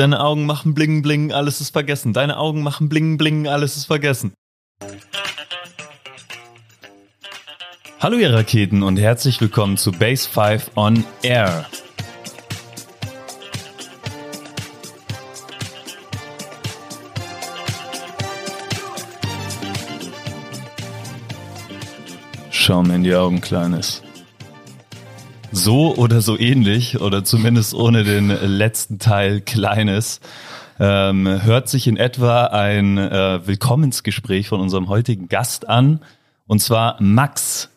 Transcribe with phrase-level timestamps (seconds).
[0.00, 2.14] Deine Augen machen bling bling, alles ist vergessen.
[2.14, 4.32] Deine Augen machen bling bling, alles ist vergessen.
[8.00, 11.66] Hallo ihr Raketen und herzlich willkommen zu Base 5 on Air.
[22.50, 24.02] Schau mir in die Augen, Kleines.
[25.52, 30.20] So oder so ähnlich, oder zumindest ohne den letzten Teil Kleines,
[30.78, 36.00] ähm, hört sich in etwa ein äh, Willkommensgespräch von unserem heutigen Gast an.
[36.46, 37.68] Und zwar Max,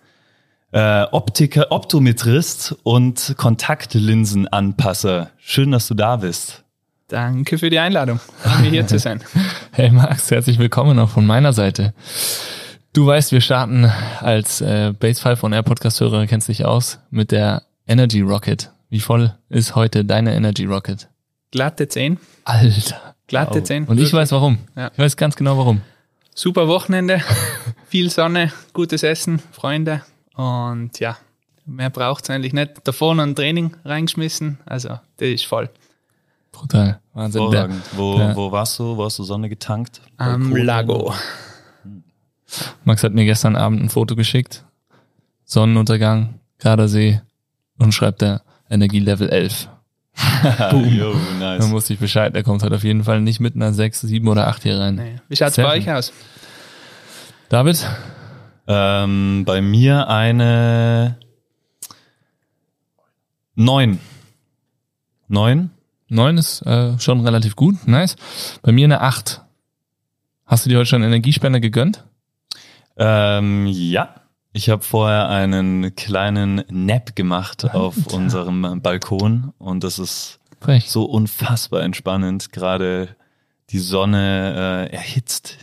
[0.71, 5.31] äh, Optiker, Optometrist und Kontaktlinsenanpasser.
[5.37, 6.63] Schön, dass du da bist.
[7.07, 8.19] Danke für die Einladung,
[8.61, 9.21] hier zu sein.
[9.75, 11.95] Hey Max, herzlich willkommen auch von meiner Seite.
[12.93, 13.85] Du weißt, wir starten
[14.19, 18.69] als äh, Base 5 on Air Podcast-Hörer, kennst dich aus, mit der Energy Rocket.
[18.91, 21.09] Wie voll ist heute deine Energy Rocket?
[21.49, 22.19] Glatte 10.
[22.43, 23.15] Alter.
[23.25, 23.63] Glatte wow.
[23.63, 23.85] 10.
[23.85, 24.59] Und ich weiß warum.
[24.75, 24.91] Ja.
[24.93, 25.81] Ich weiß ganz genau warum.
[26.35, 27.19] Super Wochenende,
[27.87, 30.03] viel Sonne, gutes Essen, Freunde
[30.35, 31.17] und ja,
[31.65, 32.73] mehr braucht's eigentlich nicht.
[32.83, 35.71] Davor noch ein Training reingeschmissen, also das ist voll.
[36.51, 37.49] Brutal, Wahnsinn.
[37.49, 38.95] Der, wo, der, wo warst du?
[38.95, 39.99] Wo hast du Sonne getankt?
[40.17, 41.11] Am Lago.
[42.83, 44.65] Max hat mir gestern Abend ein Foto geschickt.
[45.45, 47.21] Sonnenuntergang, Gardasee
[47.77, 49.69] und schreibt er Energielevel 11.
[50.71, 51.61] Yo, nice.
[51.61, 54.27] Dann wusste ich Bescheid, der kommt halt auf jeden Fall nicht mit einer 6, 7
[54.27, 54.95] oder 8 hier rein.
[54.95, 55.15] Nee.
[55.27, 55.69] Wie schaut's Seven.
[55.69, 56.13] bei euch aus?
[57.49, 57.87] David?
[58.67, 61.17] Ähm, bei mir eine
[63.55, 63.99] 9.
[65.27, 65.69] 9?
[66.09, 68.15] 9 ist äh, schon relativ gut, nice.
[68.61, 69.41] Bei mir eine 8.
[70.45, 72.03] Hast du dir heute schon Energiespender gegönnt?
[72.97, 74.15] Ähm, ja,
[74.51, 77.79] ich habe vorher einen kleinen Nap gemacht Alter.
[77.79, 80.89] auf unserem Balkon und das ist Frech.
[80.89, 82.51] so unfassbar entspannend.
[82.51, 83.15] Gerade
[83.71, 85.57] die Sonne äh, erhitzt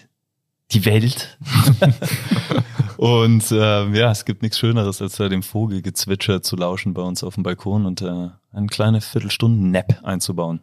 [0.72, 1.38] die Welt.
[2.96, 7.22] und äh, ja, es gibt nichts Schöneres, als äh, dem Vogelgezwitscher zu lauschen bei uns
[7.22, 10.60] auf dem Balkon und äh, eine kleine Viertelstunden-Nap einzubauen.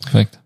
[0.00, 0.40] Perfekt.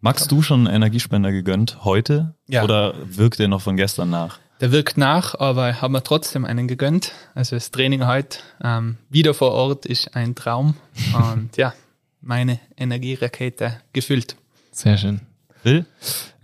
[0.00, 2.34] Magst du schon einen Energiespender gegönnt heute?
[2.48, 2.64] Ja.
[2.64, 4.38] Oder wirkt der noch von gestern nach?
[4.60, 7.12] Der wirkt nach, aber haben wir trotzdem einen gegönnt.
[7.34, 10.74] Also das Training heute ähm, wieder vor Ort ist ein Traum.
[11.14, 11.72] Und ja,
[12.20, 14.36] meine Energierakete gefüllt.
[14.70, 15.20] Sehr schön.
[15.62, 15.86] Will?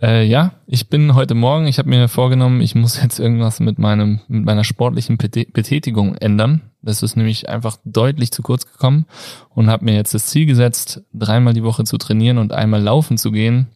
[0.01, 3.79] Äh, ja, ich bin heute Morgen, ich habe mir vorgenommen, ich muss jetzt irgendwas mit
[3.79, 6.61] meinem mit meiner sportlichen Betätigung ändern.
[6.83, 9.05] Das ist nämlich einfach deutlich zu kurz gekommen
[9.49, 13.17] und habe mir jetzt das Ziel gesetzt, dreimal die Woche zu trainieren und einmal laufen
[13.17, 13.67] zu gehen.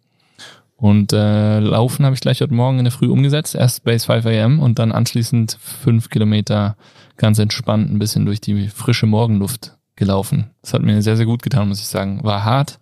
[0.82, 3.54] Und äh, Laufen habe ich gleich heute Morgen in der Früh umgesetzt.
[3.54, 6.76] Erst Base 5 AM und dann anschließend fünf Kilometer
[7.18, 10.50] ganz entspannt ein bisschen durch die frische Morgenluft gelaufen.
[10.64, 12.24] Das hat mir sehr, sehr gut getan, muss ich sagen.
[12.24, 12.80] War hart,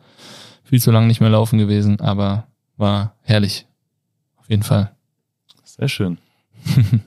[0.64, 3.68] viel zu lange nicht mehr laufen gewesen, aber war herrlich.
[4.38, 4.94] Auf jeden Fall.
[5.66, 6.20] Sehr schön.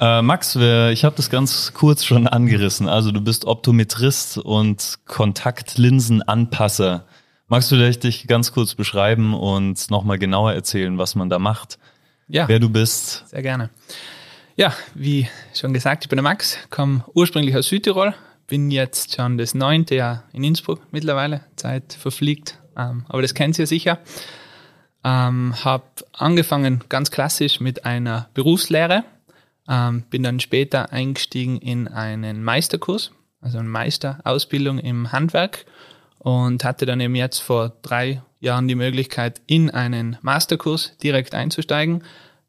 [0.00, 2.88] äh, Max, ich habe das ganz kurz schon angerissen.
[2.88, 7.04] Also du bist Optometrist und Kontaktlinsenanpasser.
[7.50, 11.80] Magst du vielleicht dich ganz kurz beschreiben und nochmal genauer erzählen, was man da macht?
[12.28, 12.46] Ja.
[12.46, 13.26] Wer du bist?
[13.26, 13.70] Sehr gerne.
[14.54, 18.14] Ja, wie schon gesagt, ich bin der Max, komme ursprünglich aus Südtirol,
[18.46, 23.58] bin jetzt schon das neunte Jahr in Innsbruck mittlerweile, Zeit verfliegt, ähm, aber das kennt
[23.58, 23.98] ihr sicher.
[25.02, 29.02] Ähm, habe angefangen ganz klassisch mit einer Berufslehre,
[29.68, 35.66] ähm, bin dann später eingestiegen in einen Meisterkurs, also eine Meisterausbildung im Handwerk
[36.20, 42.04] und hatte dann eben jetzt vor drei Jahren die Möglichkeit, in einen Masterkurs direkt einzusteigen,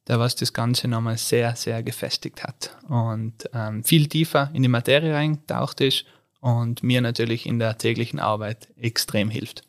[0.07, 4.67] der was das Ganze nochmal sehr, sehr gefestigt hat und ähm, viel tiefer in die
[4.67, 6.05] Materie reintaucht ist
[6.41, 9.63] und mir natürlich in der täglichen Arbeit extrem hilft.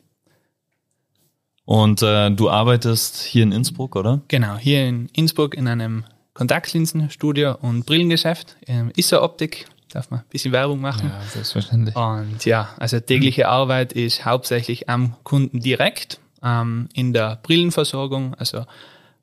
[1.65, 4.21] Und äh, du arbeitest hier in Innsbruck, oder?
[4.27, 6.03] Genau, hier in Innsbruck in einem
[6.33, 11.11] Kontaktlinsenstudio und Brillengeschäft, ähm, ISO Optik darf man ein bisschen Werbung machen.
[11.13, 11.95] Ja, selbstverständlich.
[11.95, 18.33] Und ja, also tägliche Arbeit ist hauptsächlich am Kunden direkt, ähm, in der Brillenversorgung.
[18.35, 18.65] Also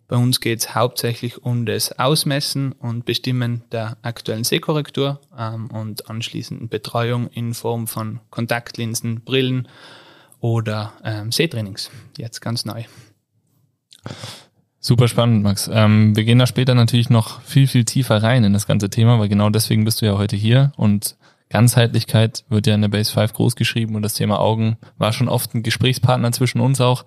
[0.08, 6.10] bei uns geht es hauptsächlich um das Ausmessen und Bestimmen der aktuellen Sehkorrektur ähm, und
[6.10, 9.68] anschließend Betreuung in Form von Kontaktlinsen, Brillen
[10.40, 11.90] oder ähm, Sehtrainings.
[12.16, 12.84] Jetzt ganz neu.
[14.82, 15.70] Super spannend, Max.
[15.72, 19.18] Ähm, wir gehen da später natürlich noch viel, viel tiefer rein in das ganze Thema,
[19.18, 21.16] weil genau deswegen bist du ja heute hier und
[21.50, 25.28] Ganzheitlichkeit wird ja in der Base 5 groß geschrieben und das Thema Augen war schon
[25.28, 27.04] oft ein Gesprächspartner zwischen uns auch,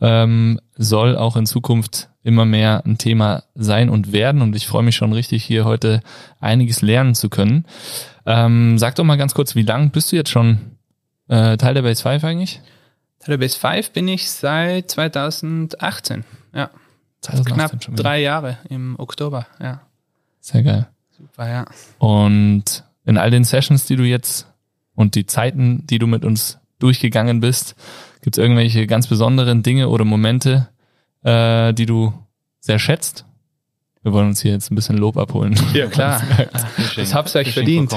[0.00, 4.82] ähm, soll auch in Zukunft immer mehr ein Thema sein und werden und ich freue
[4.82, 6.02] mich schon richtig hier heute
[6.38, 7.64] einiges lernen zu können.
[8.26, 10.76] Ähm, sag doch mal ganz kurz, wie lang bist du jetzt schon
[11.28, 12.60] äh, Teil der Base 5 eigentlich?
[13.20, 16.24] Bei der Base 5 bin ich seit 2018.
[16.54, 16.70] Ja.
[17.20, 19.80] 2018 Knapp schon drei Jahre im Oktober, ja.
[20.40, 20.88] Sehr geil.
[21.16, 21.64] Super, ja.
[21.98, 24.46] Und in all den Sessions, die du jetzt
[24.94, 27.74] und die Zeiten, die du mit uns durchgegangen bist,
[28.22, 30.68] gibt es irgendwelche ganz besonderen Dinge oder Momente,
[31.22, 32.12] äh, die du
[32.60, 33.24] sehr schätzt?
[34.02, 35.58] Wir wollen uns hier jetzt ein bisschen Lob abholen.
[35.74, 36.22] Ja, klar.
[36.96, 37.92] das hab's euch verdient.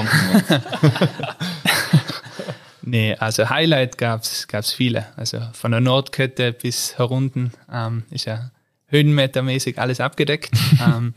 [2.82, 5.06] nee, also Highlight gab's gab's viele.
[5.16, 8.50] Also von der Nordkette bis herunten ähm, ist ja
[8.92, 10.50] höhenmetermäßig alles abgedeckt.
[10.80, 11.14] ähm,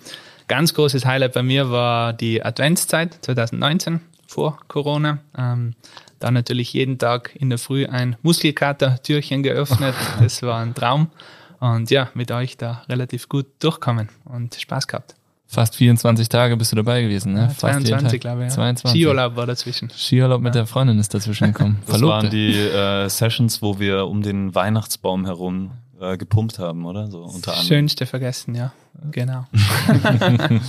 [0.47, 5.19] ganz großes Highlight bei mir war die Adventszeit 2019 vor Corona.
[5.37, 5.75] Ähm,
[6.19, 9.93] da natürlich jeden Tag in der Früh ein Muskelkater-Türchen geöffnet.
[10.19, 11.11] Das war ein Traum.
[11.59, 15.15] Und ja, mit euch da relativ gut durchkommen und Spaß gehabt.
[15.47, 17.41] Fast 24 Tage bist du dabei gewesen, ne?
[17.41, 18.49] Ja, 22, glaube ich.
[18.49, 18.55] Ja.
[18.55, 18.91] 22.
[18.91, 19.89] Skiurlaub war dazwischen.
[19.89, 20.61] Skiurlaub mit ja.
[20.61, 21.77] der Freundin ist dazwischen gekommen.
[21.81, 22.13] Das Verlobte.
[22.13, 27.09] waren die äh, Sessions, wo wir um den Weihnachtsbaum herum äh, gepumpt haben, oder?
[27.09, 27.67] So unter anderem.
[27.67, 28.73] Schönste vergessen, ja.
[29.11, 29.45] Genau.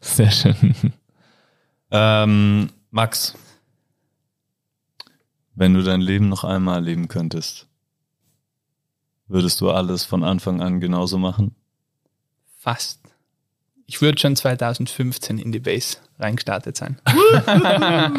[0.00, 0.74] Sehr schön.
[1.90, 3.34] Ähm, Max,
[5.54, 7.66] wenn du dein Leben noch einmal leben könntest,
[9.26, 11.54] würdest du alles von Anfang an genauso machen?
[12.56, 13.00] Fast.
[13.90, 16.98] Ich würde schon 2015 in die Base reingestartet sein.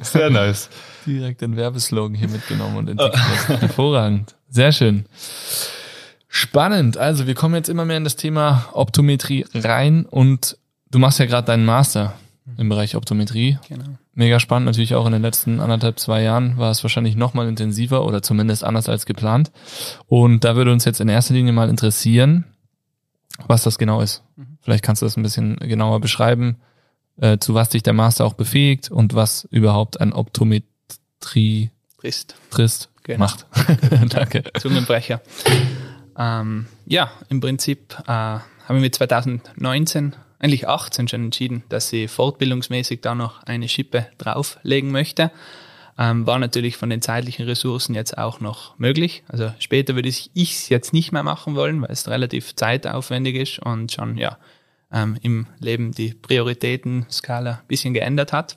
[0.00, 0.70] Sehr nice.
[1.04, 3.60] Direkt den Werbeslogan hier mitgenommen und entwickelt.
[3.60, 4.36] Hervorragend.
[4.48, 5.06] Sehr schön.
[6.28, 6.98] Spannend.
[6.98, 10.56] Also wir kommen jetzt immer mehr in das Thema Optometrie rein und
[10.92, 12.14] du machst ja gerade deinen Master
[12.56, 13.58] im Bereich Optometrie.
[13.68, 13.98] Genau.
[14.12, 18.04] Mega spannend, natürlich auch in den letzten anderthalb, zwei Jahren war es wahrscheinlich nochmal intensiver
[18.06, 19.50] oder zumindest anders als geplant.
[20.06, 22.44] Und da würde uns jetzt in erster Linie mal interessieren,
[23.46, 24.22] was das genau ist.
[24.36, 24.58] Mhm.
[24.62, 26.56] Vielleicht kannst du das ein bisschen genauer beschreiben,
[27.16, 32.90] äh, zu was dich der Master auch befähigt und was überhaupt ein Optometrie Trist, Trist
[33.02, 33.20] genau.
[33.20, 33.46] macht.
[34.10, 34.44] Danke.
[34.58, 35.20] Zungenbrecher.
[36.18, 43.00] Ähm, ja, im Prinzip äh, haben wir 2019 eigentlich 18 schon entschieden, dass sie fortbildungsmäßig
[43.00, 45.30] da noch eine Schippe drauflegen möchte.
[45.96, 49.22] Ähm, war natürlich von den zeitlichen Ressourcen jetzt auch noch möglich.
[49.28, 53.58] Also später würde ich es jetzt nicht mehr machen wollen, weil es relativ zeitaufwendig ist
[53.60, 54.38] und schon ja
[54.92, 58.56] ähm, im Leben die Prioritätenskala ein bisschen geändert hat.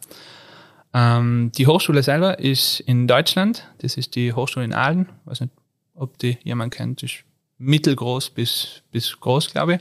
[0.94, 3.68] Ähm, die Hochschule selber ist in Deutschland.
[3.80, 5.07] Das ist die Hochschule in Aalen.
[5.22, 5.54] Ich weiß nicht,
[5.94, 7.04] ob die jemand kennt.
[7.04, 7.24] Ist
[7.60, 9.80] mittelgroß bis, bis groß, glaube ich.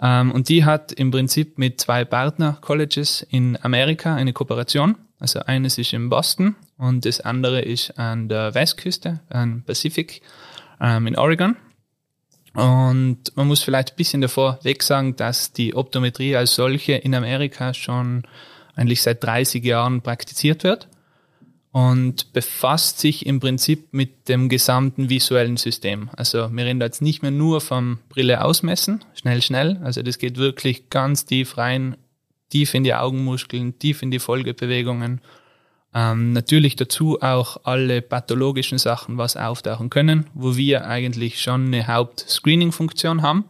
[0.00, 4.96] Ähm, und die hat im Prinzip mit zwei Partner-Colleges in Amerika eine Kooperation.
[5.24, 10.20] Also eines ist in Boston und das andere ist an der Westküste, an Pacific
[10.82, 11.56] ähm, in Oregon.
[12.52, 17.14] Und man muss vielleicht ein bisschen davor weg sagen, dass die Optometrie als solche in
[17.14, 18.24] Amerika schon
[18.76, 20.88] eigentlich seit 30 Jahren praktiziert wird
[21.72, 26.10] und befasst sich im Prinzip mit dem gesamten visuellen System.
[26.18, 29.80] Also wir reden jetzt nicht mehr nur vom Brille ausmessen, schnell, schnell.
[29.82, 31.96] Also das geht wirklich ganz tief rein,
[32.50, 35.20] tief in die Augenmuskeln, tief in die Folgebewegungen.
[35.94, 41.86] Ähm, natürlich dazu auch alle pathologischen Sachen, was auftauchen können, wo wir eigentlich schon eine
[41.86, 43.44] Haupt-Screening-Funktion haben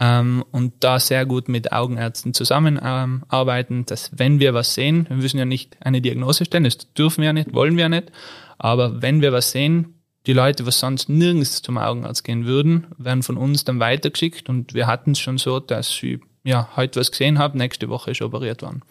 [0.00, 5.16] ähm, und da sehr gut mit Augenärzten zusammenarbeiten, ähm, dass wenn wir was sehen, wir
[5.16, 8.10] müssen ja nicht eine Diagnose stellen, das dürfen wir ja nicht, wollen wir ja nicht,
[8.58, 9.94] aber wenn wir was sehen,
[10.26, 14.74] die Leute, was sonst nirgends zum Augenarzt gehen würden, werden von uns dann weitergeschickt und
[14.74, 18.22] wir hatten es schon so, dass sie ja heute was gesehen haben, nächste Woche ist
[18.22, 18.82] operiert worden.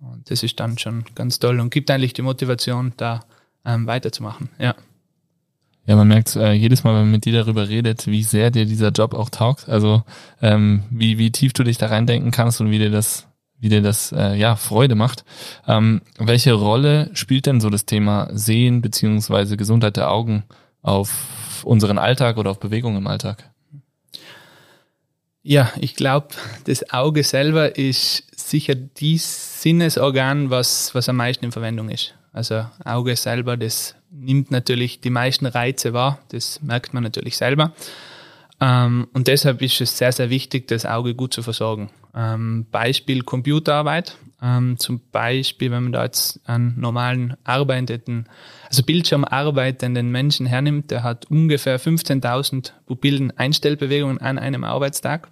[0.00, 3.20] Und das ist dann schon ganz toll und gibt eigentlich die Motivation, da
[3.64, 4.48] ähm, weiterzumachen.
[4.58, 4.74] Ja.
[5.86, 8.64] Ja, man merkt äh, jedes Mal, wenn man mit dir darüber redet, wie sehr dir
[8.64, 9.68] dieser Job auch taugt.
[9.68, 10.02] Also
[10.40, 13.26] ähm, wie, wie tief du dich da reindenken kannst und wie dir das,
[13.58, 15.24] wie dir das äh, ja Freude macht.
[15.66, 20.44] Ähm, welche Rolle spielt denn so das Thema Sehen beziehungsweise Gesundheit der Augen
[20.82, 23.50] auf unseren Alltag oder auf Bewegung im Alltag?
[25.50, 26.28] Ja, ich glaube,
[26.66, 32.14] das Auge selber ist sicher die Sinnesorgan, was, was am meisten in Verwendung ist.
[32.32, 37.72] Also Auge selber, das nimmt natürlich die meisten Reize wahr, das merkt man natürlich selber.
[38.60, 41.90] Ähm, und deshalb ist es sehr, sehr wichtig, das Auge gut zu versorgen.
[42.14, 44.18] Ähm, Beispiel Computerarbeit.
[44.40, 48.28] Ähm, zum Beispiel, wenn man da jetzt einen normalen arbeitenden,
[48.68, 55.28] also Bildschirm arbeitenden Menschen hernimmt, der hat ungefähr 15.000 Pupillen Einstellbewegungen an einem Arbeitstag.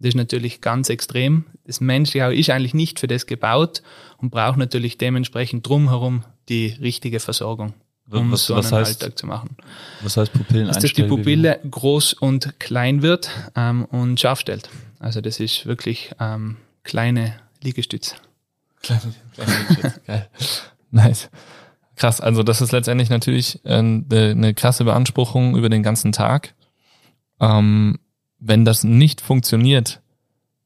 [0.00, 1.44] Das ist natürlich ganz extrem.
[1.64, 3.82] Das menschliche Auge ist eigentlich nicht für das gebaut
[4.18, 7.74] und braucht natürlich dementsprechend drumherum die richtige Versorgung,
[8.10, 9.56] um was, so einen heißt, Alltag zu machen.
[10.02, 10.68] Was heißt Pupillen?
[10.68, 14.70] Dass die Pupille groß und klein wird ähm, und scharf stellt.
[15.00, 18.16] Also das ist wirklich ähm, kleine Liegestütze.
[18.82, 20.28] Kleine, kleine Liegestütze, geil.
[20.90, 21.28] Nice.
[21.96, 26.54] Krass, also das ist letztendlich natürlich eine, äh, eine krasse Beanspruchung über den ganzen Tag.
[27.40, 27.98] Ähm,
[28.38, 30.00] wenn das nicht funktioniert,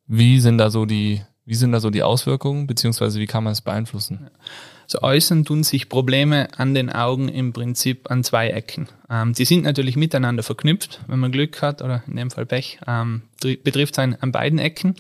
[0.07, 3.53] wie sind da so die, wie sind da so die Auswirkungen, beziehungsweise wie kann man
[3.53, 4.31] es beeinflussen?
[4.87, 8.89] So äußern tun sich Probleme an den Augen im Prinzip an zwei Ecken.
[9.09, 12.79] Ähm, die sind natürlich miteinander verknüpft, wenn man Glück hat oder in dem Fall Pech,
[12.87, 14.97] ähm, betrifft es an beiden Ecken.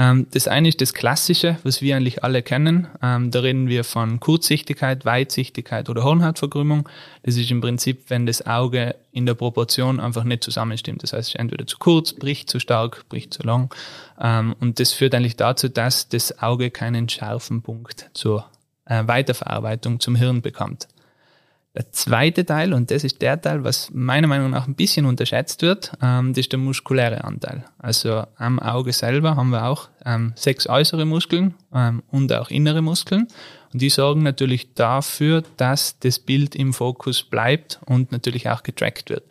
[0.00, 2.88] Ähm, das eine ist das Klassische, was wir eigentlich alle kennen.
[3.02, 6.88] Ähm, da reden wir von Kurzsichtigkeit, Weitsichtigkeit oder Hornhautverkrümmung.
[7.22, 11.02] Das ist im Prinzip, wenn das Auge in der Proportion einfach nicht zusammenstimmt.
[11.02, 13.74] Das heißt, entweder zu kurz, bricht zu stark, bricht zu lang.
[14.18, 18.46] Ähm, und das führt eigentlich dazu, dass das Auge keinen scharfen Punkt zur
[18.86, 20.88] äh, Weiterverarbeitung zum Hirn bekommt.
[21.76, 25.62] Der zweite Teil, und das ist der Teil, was meiner Meinung nach ein bisschen unterschätzt
[25.62, 27.64] wird, ähm, das ist der muskuläre Anteil.
[27.78, 32.82] Also am Auge selber haben wir auch ähm, sechs äußere Muskeln ähm, und auch innere
[32.82, 33.28] Muskeln.
[33.72, 39.08] Und die sorgen natürlich dafür, dass das Bild im Fokus bleibt und natürlich auch getrackt
[39.08, 39.22] wird.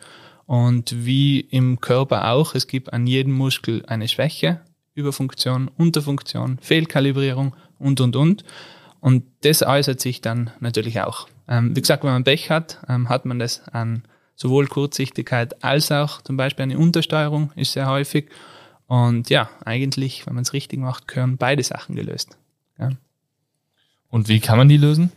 [0.46, 4.62] Und wie im Körper auch, es gibt an jedem Muskel eine Schwäche,
[4.94, 8.46] Überfunktion, Unterfunktion, Fehlkalibrierung und, und, und.
[9.02, 11.28] Und das äußert sich dann natürlich auch.
[11.48, 14.04] Ähm, wie gesagt, wenn man Pech hat, ähm, hat man das an
[14.36, 18.30] sowohl Kurzsichtigkeit als auch zum Beispiel eine Untersteuerung ist sehr häufig.
[18.88, 22.38] Und ja, eigentlich, wenn man es richtig macht, gehören beide Sachen gelöst.
[22.78, 22.90] Ja.
[24.10, 25.12] Und wie kann man die lösen?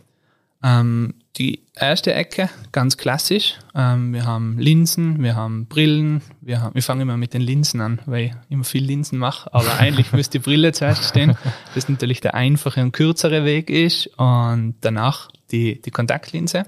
[0.63, 3.55] Ähm, die erste Ecke, ganz klassisch.
[3.75, 6.21] Ähm, wir haben Linsen, wir haben Brillen.
[6.41, 9.53] Wir, haben, wir fangen immer mit den Linsen an, weil ich immer viel Linsen mache.
[9.53, 11.35] Aber eigentlich müsste die Brille zuerst stehen.
[11.75, 14.07] Das natürlich der einfache und kürzere Weg ist.
[14.17, 16.63] Und danach die, die Kontaktlinse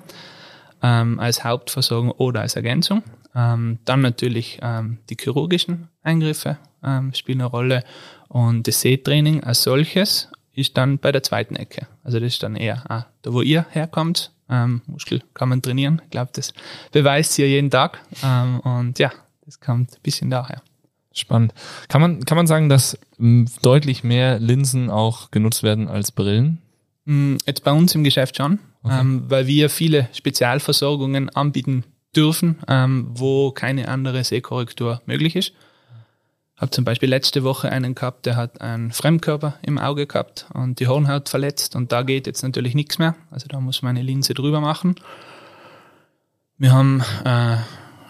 [0.82, 3.04] ähm, als Hauptversorgung oder als Ergänzung.
[3.34, 7.84] Ähm, dann natürlich ähm, die chirurgischen Eingriffe ähm, spielen eine Rolle.
[8.28, 11.88] Und das Sehtraining als solches ist dann bei der zweiten Ecke.
[12.04, 14.32] Also das ist dann eher ah, da, wo ihr herkommt.
[14.50, 16.02] Ähm, Muskel kann man trainieren.
[16.06, 16.54] Ich glaube, das
[16.92, 18.00] beweist sie ja jeden Tag.
[18.24, 19.12] Ähm, und ja,
[19.46, 20.62] das kommt ein bisschen daher.
[21.14, 21.54] Spannend.
[21.88, 26.62] Kann man, kann man sagen, dass m, deutlich mehr Linsen auch genutzt werden als Brillen?
[27.06, 29.00] Mm, jetzt bei uns im Geschäft schon, okay.
[29.00, 31.86] ähm, weil wir viele Spezialversorgungen anbieten
[32.16, 35.54] dürfen, ähm, wo keine andere Sehkorrektur möglich ist
[36.58, 40.80] habe zum Beispiel letzte Woche einen gehabt, der hat einen Fremdkörper im Auge gehabt und
[40.80, 43.16] die Hornhaut verletzt und da geht jetzt natürlich nichts mehr.
[43.30, 44.96] Also da muss man eine Linse drüber machen.
[46.58, 47.58] Wir haben äh,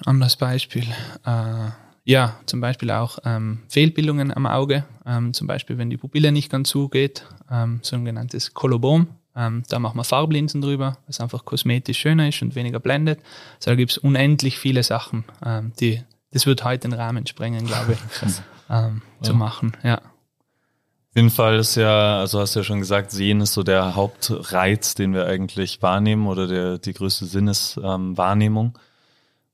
[0.06, 0.86] anderes Beispiel.
[1.26, 1.72] Äh,
[2.04, 6.52] ja, zum Beispiel auch ähm, Fehlbildungen am Auge, ähm, zum Beispiel wenn die Pupille nicht
[6.52, 9.08] ganz zugeht, ähm, sogenanntes Kolobom.
[9.36, 13.20] Ähm, da machen wir Farblinsen drüber, was einfach kosmetisch schöner ist und weniger blendet.
[13.56, 16.04] Also da gibt es unendlich viele Sachen, ähm, die
[16.36, 18.00] das wird heute den Rahmen sprengen, glaube ich,
[18.70, 19.24] ähm, ja.
[19.24, 19.72] zu machen.
[19.84, 20.00] Ja.
[20.00, 23.96] Auf jeden Fall ist ja, also hast du ja schon gesagt, Sehen ist so der
[23.96, 28.74] Hauptreiz, den wir eigentlich wahrnehmen oder der, die größte Sinneswahrnehmung.
[28.76, 28.82] Ähm,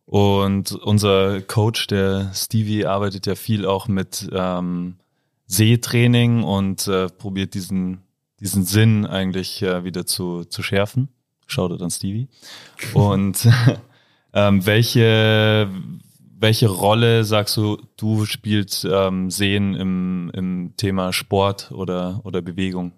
[0.05, 4.95] und unser Coach, der Stevie, arbeitet ja viel auch mit ähm,
[5.45, 8.01] Sehtraining und äh, probiert diesen,
[8.39, 11.09] diesen Sinn eigentlich äh, wieder zu, zu schärfen.
[11.45, 12.27] Schaut dann Stevie.
[12.95, 13.47] Und
[14.33, 15.69] ähm, welche,
[16.41, 22.93] welche Rolle sagst du, du spielst ähm, Sehen im, im Thema Sport oder, oder Bewegung?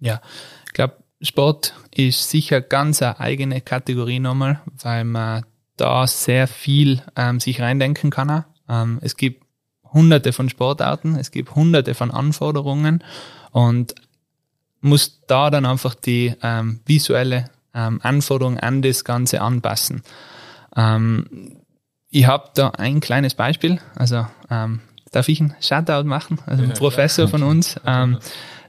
[0.00, 0.20] Ja,
[0.66, 5.44] ich glaube, Sport ist sicher ganz eine eigene Kategorie nochmal, weil man
[5.76, 8.44] da sehr viel ähm, sich reindenken kann.
[8.68, 9.44] Ähm, es gibt
[9.92, 13.04] hunderte von Sportarten, es gibt hunderte von Anforderungen
[13.50, 13.94] und
[14.80, 20.02] muss da dann einfach die ähm, visuelle ähm, Anforderung an das Ganze anpassen.
[20.74, 21.61] Ähm,
[22.12, 26.38] ich habe da ein kleines Beispiel, also ähm, darf ich einen Shoutout machen?
[26.46, 27.40] Also ein ja, Professor klar.
[27.40, 28.18] von uns, ähm,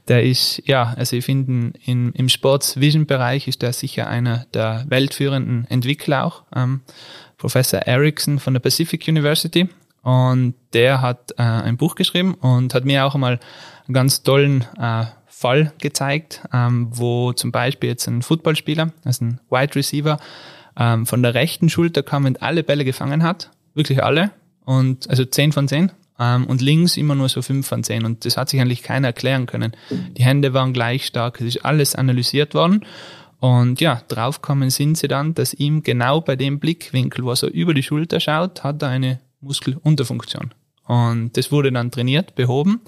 [0.08, 4.46] der ist, ja, also ich finde, in, im Sports Vision Bereich ist der sicher einer
[4.54, 6.80] der weltführenden Entwickler auch, ähm,
[7.36, 9.68] Professor Erickson von der Pacific University.
[10.02, 13.40] Und der hat äh, ein Buch geschrieben und hat mir auch einmal
[13.86, 19.40] einen ganz tollen äh, Fall gezeigt, ähm, wo zum Beispiel jetzt ein Footballspieler, also ein
[19.50, 20.18] Wide Receiver,
[20.78, 24.30] ähm, von der rechten Schulter kam und alle Bälle gefangen hat, wirklich alle,
[24.64, 25.92] und also 10 von 10.
[26.18, 28.04] Ähm, und links immer nur so 5 von 10.
[28.04, 29.72] Und das hat sich eigentlich keiner erklären können.
[30.16, 32.84] Die Hände waren gleich stark, es ist alles analysiert worden.
[33.40, 37.48] Und ja, draufkommen sind sie dann, dass ihm genau bei dem Blickwinkel, wo er so
[37.48, 40.54] über die Schulter schaut, hat er eine Muskelunterfunktion.
[40.86, 42.80] Und das wurde dann trainiert, behoben.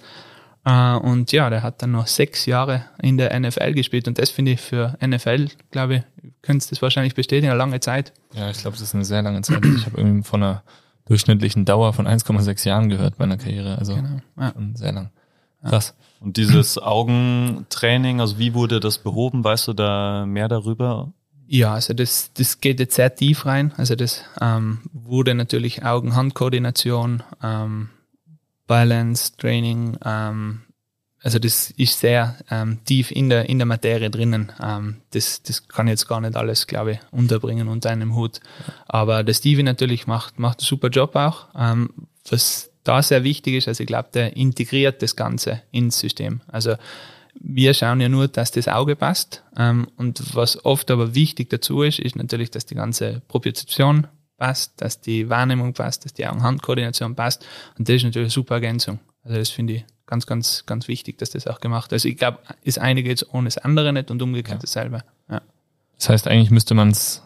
[0.69, 4.31] Uh, und ja, der hat dann noch sechs Jahre in der NFL gespielt und das
[4.31, 8.13] finde ich für NFL, glaube ich, könntest das wahrscheinlich bestätigen, eine lange Zeit.
[8.35, 9.65] Ja, ich glaube, das ist eine sehr lange Zeit.
[9.65, 10.65] Ich habe irgendwie von einer
[11.07, 14.21] durchschnittlichen Dauer von 1,6 Jahren gehört bei einer Karriere, also genau.
[14.39, 14.53] ja.
[14.75, 15.11] sehr lang.
[15.63, 15.95] Krass.
[16.21, 19.45] Und dieses Augentraining, also wie wurde das behoben?
[19.45, 21.13] Weißt du da mehr darüber?
[21.47, 23.73] Ja, also das, das geht jetzt sehr tief rein.
[23.77, 27.91] Also das ähm, wurde natürlich Augen-Hand-Koordination, ähm,
[28.67, 30.63] Balance, Training, ähm,
[31.27, 34.53] also das ist sehr ähm, tief in der, in der Materie drinnen.
[34.63, 38.39] Ähm, das, das kann jetzt gar nicht alles, glaube ich, unterbringen unter einem Hut.
[38.87, 41.47] Aber der Stevie natürlich macht, macht einen super Job auch.
[41.59, 41.91] Ähm,
[42.31, 46.43] was da sehr wichtig ist, also ich glaube, der integriert das Ganze ins System.
[46.47, 46.77] Also
[47.35, 49.43] wir schauen ja nur, dass das Auge passt.
[49.57, 54.07] Ähm, und was oft aber wichtig dazu ist, ist natürlich, dass die ganze Propriozeption
[54.37, 57.47] passt, dass die Wahrnehmung passt, dass die Augen-Hand-Koordination passt.
[57.79, 59.01] Und das ist natürlich eine super Ergänzung.
[59.23, 61.95] Also das finde ich ganz, ganz, ganz wichtig, dass das auch gemacht wird.
[61.95, 64.63] Also ich glaube, das eine geht ohne das andere nicht und umgekehrt ja.
[64.63, 65.03] dasselbe.
[65.31, 65.43] Ja.
[65.97, 67.23] Das heißt, eigentlich müsste man es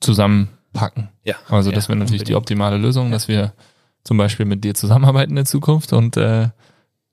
[0.00, 1.08] zusammenpacken.
[1.24, 1.36] Ja.
[1.48, 2.28] Also das wäre natürlich unbedingt.
[2.28, 3.12] die optimale Lösung, ja.
[3.12, 3.52] dass wir
[4.04, 6.48] zum Beispiel mit dir zusammenarbeiten in Zukunft und äh,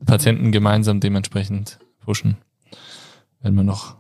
[0.06, 2.38] Patienten gemeinsam dementsprechend pushen.
[3.42, 3.96] Werden wir noch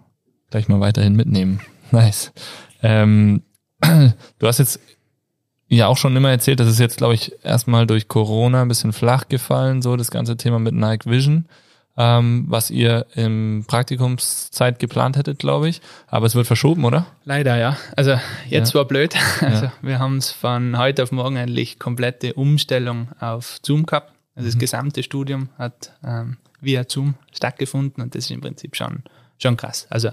[0.50, 1.62] gleich mal weiterhin mitnehmen.
[1.92, 2.34] Nice.
[2.82, 3.44] Ähm,
[3.82, 4.80] du hast jetzt
[5.68, 8.94] ja auch schon immer erzählt, das ist jetzt, glaube ich, erstmal durch Corona ein bisschen
[8.94, 11.46] flach gefallen, so das ganze Thema mit Nike Vision,
[11.98, 15.82] ähm, was ihr im Praktikumszeit geplant hättet, glaube ich.
[16.08, 17.08] Aber es wird verschoben, oder?
[17.24, 17.78] Leider, ja.
[17.96, 18.80] Also jetzt ja.
[18.80, 19.16] war blöd.
[19.42, 19.74] Also ja.
[19.82, 24.14] wir haben es von heute auf morgen eigentlich komplette Umstellung auf Zoom gehabt.
[24.36, 24.60] Also das mhm.
[24.60, 29.04] gesamte Studium hat ähm, via Zoom stattgefunden und das ist im Prinzip schon,
[29.38, 29.88] schon krass.
[29.90, 30.10] Also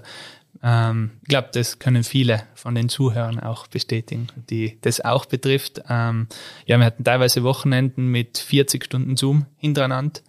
[0.61, 5.81] ähm, ich glaube, das können viele von den Zuhörern auch bestätigen, die das auch betrifft.
[5.89, 6.27] Ähm,
[6.65, 10.21] ja, wir hatten teilweise Wochenenden mit 40 Stunden Zoom hintereinander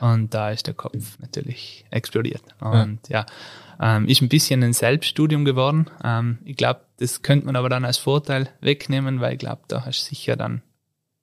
[0.00, 2.42] und da ist der Kopf natürlich explodiert.
[2.60, 3.26] Und ja,
[3.80, 5.90] ja ähm, ist ein bisschen ein Selbststudium geworden.
[6.04, 9.84] Ähm, ich glaube, das könnte man aber dann als Vorteil wegnehmen, weil ich glaube, da
[9.84, 10.62] hast du sicher dann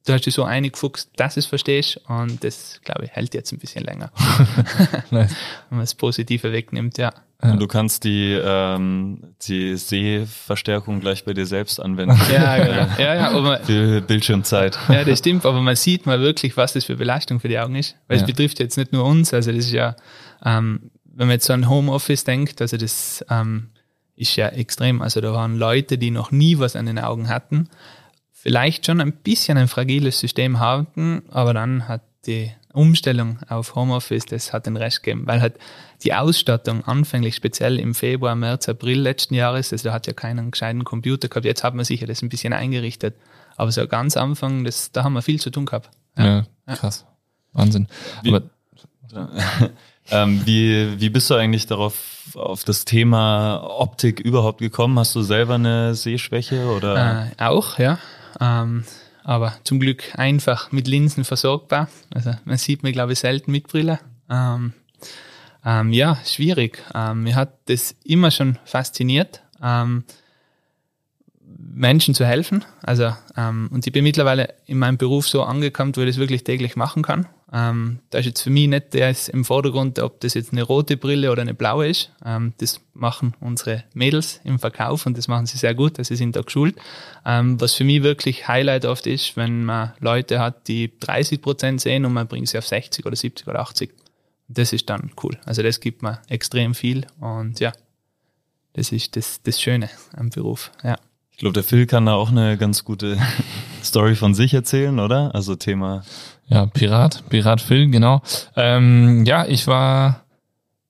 [0.05, 3.51] du hast dich so eingefuchst, dass du es verstehst und das, glaube ich, hält jetzt
[3.51, 4.11] ein bisschen länger.
[5.11, 5.27] Wenn
[5.69, 7.13] man das Positive wegnimmt, ja.
[7.41, 12.19] Und du kannst die, ähm, die Sehverstärkung gleich bei dir selbst anwenden.
[12.31, 12.88] Ja, genau.
[12.98, 14.77] ja, ja, aber die Bildschirmzeit.
[14.89, 17.75] Ja, das stimmt, aber man sieht mal wirklich, was das für Belastung für die Augen
[17.75, 17.95] ist.
[18.08, 18.23] Weil ja.
[18.23, 19.95] es betrifft jetzt nicht nur uns, also das ist ja,
[20.43, 23.69] ähm, wenn man jetzt so an Homeoffice denkt, also das ähm,
[24.17, 25.02] ist ja extrem.
[25.02, 27.69] Also da waren Leute, die noch nie was an den Augen hatten,
[28.34, 34.25] vielleicht schon ein bisschen ein fragiles System hatten, aber dann hat die Umstellung auf Homeoffice,
[34.25, 35.56] das hat den Rest gegeben, weil halt
[36.03, 40.51] die Ausstattung anfänglich speziell im Februar, März, April letzten Jahres, also da hat ja keinen
[40.51, 43.15] gescheiten Computer gehabt, jetzt hat man sich ja das ein bisschen eingerichtet,
[43.57, 45.89] aber so ganz am Anfang, das, da haben wir viel zu tun gehabt.
[46.17, 47.05] Ja, ja krass.
[47.53, 47.88] Wahnsinn.
[48.23, 48.43] Wie, aber,
[50.12, 51.95] ähm, wie, wie bist du eigentlich darauf,
[52.35, 54.97] auf das Thema Optik überhaupt gekommen?
[54.99, 57.31] Hast du selber eine Sehschwäche oder?
[57.38, 57.97] Äh, auch, ja.
[58.39, 58.85] Ähm,
[59.23, 61.89] aber zum Glück einfach mit Linsen versorgbar.
[62.13, 63.99] Also man sieht mir, glaube ich, selten mit Brille.
[64.29, 64.73] Ähm,
[65.65, 66.84] ähm, ja, schwierig.
[66.93, 70.04] Ähm, mir hat das immer schon fasziniert, ähm,
[71.58, 72.63] Menschen zu helfen.
[72.82, 76.43] Also, ähm, und ich bin mittlerweile in meinem Beruf so angekommen, wo ich das wirklich
[76.43, 77.28] täglich machen kann.
[77.52, 80.62] Ähm, da ist jetzt für mich nicht der ist im Vordergrund, ob das jetzt eine
[80.62, 82.12] rote Brille oder eine blaue ist.
[82.24, 86.17] Ähm, das machen unsere Mädels im Verkauf und das machen sie sehr gut, also sie
[86.17, 86.76] sind da geschult.
[87.24, 92.06] Was für mich wirklich Highlight oft ist, wenn man Leute hat, die 30 Prozent sehen
[92.06, 93.91] und man bringt sie auf 60 oder 70 oder 80.
[94.49, 95.38] Das ist dann cool.
[95.45, 97.71] Also das gibt mir extrem viel und ja,
[98.73, 100.71] das ist das, das Schöne am Beruf.
[100.83, 100.97] Ja.
[101.31, 103.17] Ich glaube, der Phil kann da auch eine ganz gute
[103.83, 105.33] Story von sich erzählen, oder?
[105.33, 106.03] Also Thema
[106.49, 108.21] ja, Pirat, Pirat Phil, genau.
[108.55, 110.23] Ähm, ja, ich war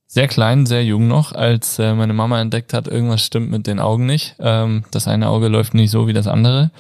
[0.08, 3.80] sehr klein, sehr jung noch, als äh, meine Mama entdeckt hat, irgendwas stimmt mit den
[3.80, 4.36] Augen nicht.
[4.40, 6.72] Ähm, das eine Auge läuft nicht so wie das andere.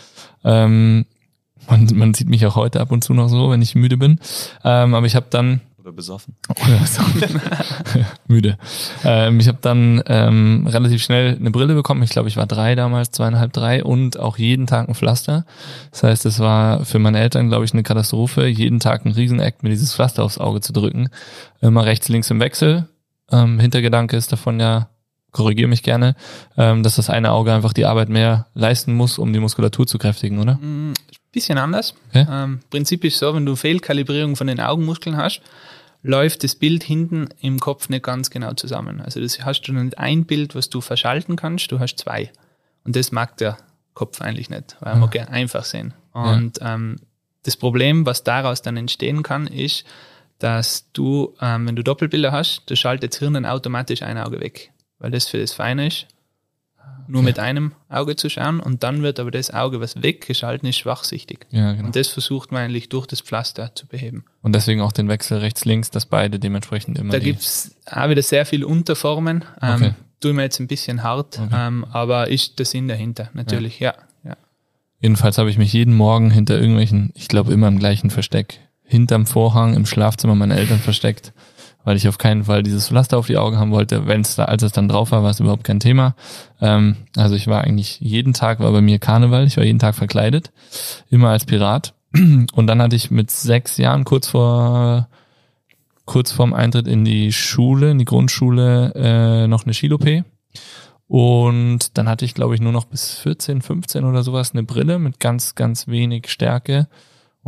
[0.43, 1.05] Ähm,
[1.69, 4.19] man, man sieht mich auch heute ab und zu noch so, wenn ich müde bin.
[4.63, 6.35] Ähm, aber ich habe dann oder besoffen.
[8.27, 8.57] Müde.
[9.03, 12.03] Ähm, ich habe dann ähm, relativ schnell eine Brille bekommen.
[12.03, 15.45] Ich glaube, ich war drei damals, zweieinhalb, drei und auch jeden Tag ein Pflaster.
[15.91, 19.63] Das heißt, es war für meine Eltern, glaube ich, eine Katastrophe, jeden Tag ein Riesenakt,
[19.63, 21.09] mir dieses Pflaster aufs Auge zu drücken.
[21.61, 22.87] Immer rechts, links im Wechsel.
[23.31, 24.89] Ähm, Hintergedanke ist davon ja,
[25.31, 26.15] korrigiere mich gerne,
[26.57, 29.97] ähm, dass das eine Auge einfach die Arbeit mehr leisten muss, um die Muskulatur zu
[29.97, 30.55] kräftigen, oder?
[30.55, 30.93] Mm,
[31.31, 31.93] bisschen anders.
[32.13, 32.43] Ja?
[32.43, 35.41] Ähm, Prinzip ist so, wenn du Fehlkalibrierung von den Augenmuskeln hast,
[36.01, 39.01] läuft das Bild hinten im Kopf nicht ganz genau zusammen.
[39.01, 42.31] Also das hast du nicht ein Bild, was du verschalten kannst, du hast zwei.
[42.85, 43.57] Und das mag der
[43.93, 44.99] Kopf eigentlich nicht, weil er ja.
[44.99, 45.93] mag ja einfach sehen.
[46.13, 46.75] Und ja.
[46.75, 46.97] ähm,
[47.43, 49.85] das Problem, was daraus dann entstehen kann, ist,
[50.39, 54.39] dass du, ähm, wenn du Doppelbilder hast, da schaltet das Hirn dann automatisch ein Auge
[54.39, 56.07] weg, weil das für das Feine ist
[57.07, 60.77] nur mit einem Auge zu schauen und dann wird aber das Auge, was weggeschalten ist,
[60.77, 61.47] schwachsichtig.
[61.49, 61.87] Ja, genau.
[61.87, 64.25] Und das versucht man eigentlich durch das Pflaster zu beheben.
[64.41, 67.11] Und deswegen auch den Wechsel rechts-links, dass beide dementsprechend immer.
[67.11, 69.43] Da gibt's auch wieder sehr viele Unterformen.
[69.61, 69.93] Ähm, okay.
[70.19, 71.49] tue mir jetzt ein bisschen hart, okay.
[71.51, 73.95] ähm, aber ist der Sinn dahinter, natürlich, ja.
[74.23, 74.37] ja, ja.
[74.99, 79.25] Jedenfalls habe ich mich jeden Morgen hinter irgendwelchen, ich glaube immer im gleichen Versteck, hinterm
[79.25, 81.33] Vorhang im Schlafzimmer meiner Eltern versteckt,
[81.89, 84.05] weil ich auf keinen Fall dieses Pflaster auf die Augen haben wollte.
[84.05, 86.13] Wenn es da, als es dann drauf war, war es überhaupt kein Thema.
[86.61, 89.95] Ähm, also ich war eigentlich jeden Tag war bei mir Karneval, ich war jeden Tag
[89.95, 90.51] verkleidet,
[91.09, 91.95] immer als Pirat.
[92.13, 95.07] Und dann hatte ich mit sechs Jahren kurz vor
[96.05, 100.25] kurz vorm Eintritt in die Schule, in die Grundschule, äh, noch eine Skilopé.
[101.07, 104.99] Und dann hatte ich, glaube ich, nur noch bis 14, 15 oder sowas eine Brille
[104.99, 106.87] mit ganz, ganz wenig Stärke.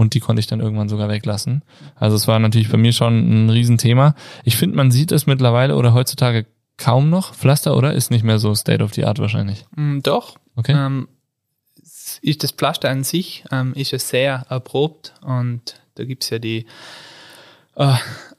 [0.01, 1.61] Und die konnte ich dann irgendwann sogar weglassen.
[1.95, 4.15] Also es war natürlich bei mir schon ein Riesenthema.
[4.43, 7.35] Ich finde, man sieht es mittlerweile oder heutzutage kaum noch.
[7.35, 7.93] Pflaster, oder?
[7.93, 9.63] Ist nicht mehr so State of the Art wahrscheinlich.
[9.75, 10.37] Mm, doch.
[10.55, 10.73] Okay.
[10.73, 11.07] Ähm,
[12.23, 16.39] ist das Pflaster an sich ähm, ist ja sehr erprobt und da gibt es ja
[16.39, 16.65] die
[17.75, 17.93] äh,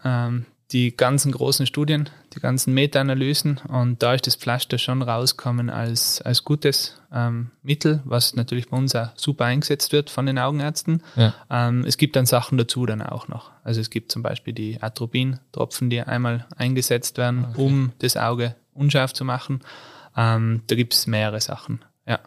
[0.05, 5.69] ähm, die ganzen großen Studien, die ganzen Meta-Analysen und da ist das Pflaster schon rausgekommen
[5.69, 10.39] als, als gutes ähm, Mittel, was natürlich bei uns auch super eingesetzt wird von den
[10.39, 11.03] Augenärzten.
[11.17, 11.35] Ja.
[11.51, 13.51] Ähm, es gibt dann Sachen dazu dann auch noch.
[13.63, 17.61] Also es gibt zum Beispiel die Atropin-Tropfen, die einmal eingesetzt werden, okay.
[17.61, 19.61] um das Auge unscharf zu machen.
[20.17, 21.85] Ähm, da gibt es mehrere Sachen.
[22.07, 22.21] Ja.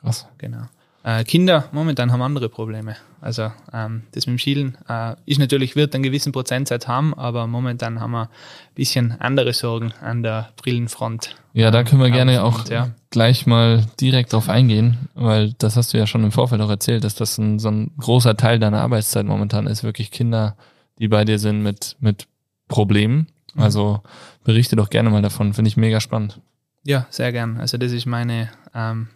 [0.00, 0.26] Krass.
[0.38, 0.68] Genau.
[1.08, 2.96] Äh, Kinder momentan haben andere Probleme.
[3.22, 7.46] Also ähm, das mit dem Schielen äh, ist natürlich, wird einen gewissen Prozentsatz haben, aber
[7.46, 8.28] momentan haben wir ein
[8.74, 11.34] bisschen andere Sorgen an der Brillenfront.
[11.54, 12.90] Ja, da können wir gerne auch ja.
[13.08, 17.04] gleich mal direkt drauf eingehen, weil das hast du ja schon im Vorfeld auch erzählt,
[17.04, 20.58] dass das ein, so ein großer Teil deiner Arbeitszeit momentan ist, wirklich Kinder,
[20.98, 22.26] die bei dir sind mit, mit
[22.68, 23.28] Problemen.
[23.54, 23.62] Mhm.
[23.62, 24.02] Also
[24.44, 26.38] berichte doch gerne mal davon, finde ich mega spannend.
[26.84, 27.56] Ja, sehr gern.
[27.56, 29.08] Also das ist meine ähm,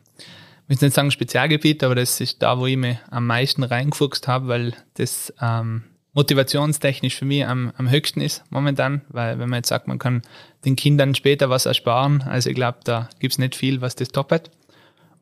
[0.72, 4.26] ich will nicht sagen Spezialgebiet, aber das ist da, wo ich mich am meisten reingefuchst
[4.26, 9.58] habe, weil das ähm, motivationstechnisch für mich am, am höchsten ist momentan, weil wenn man
[9.58, 10.22] jetzt sagt, man kann
[10.64, 14.50] den Kindern später was ersparen, also ich glaube, da gibt's nicht viel, was das toppert.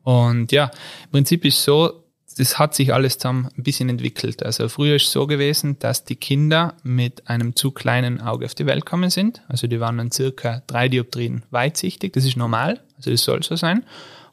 [0.03, 0.71] Und ja,
[1.05, 2.05] im Prinzip ist so,
[2.37, 4.43] das hat sich alles zusammen ein bisschen entwickelt.
[4.43, 8.55] Also früher ist es so gewesen, dass die Kinder mit einem zu kleinen Auge auf
[8.55, 9.41] die Welt kommen sind.
[9.49, 12.13] Also die waren dann circa drei Dioptrien weitsichtig.
[12.13, 12.79] Das ist normal.
[13.01, 13.83] Also das soll so sein.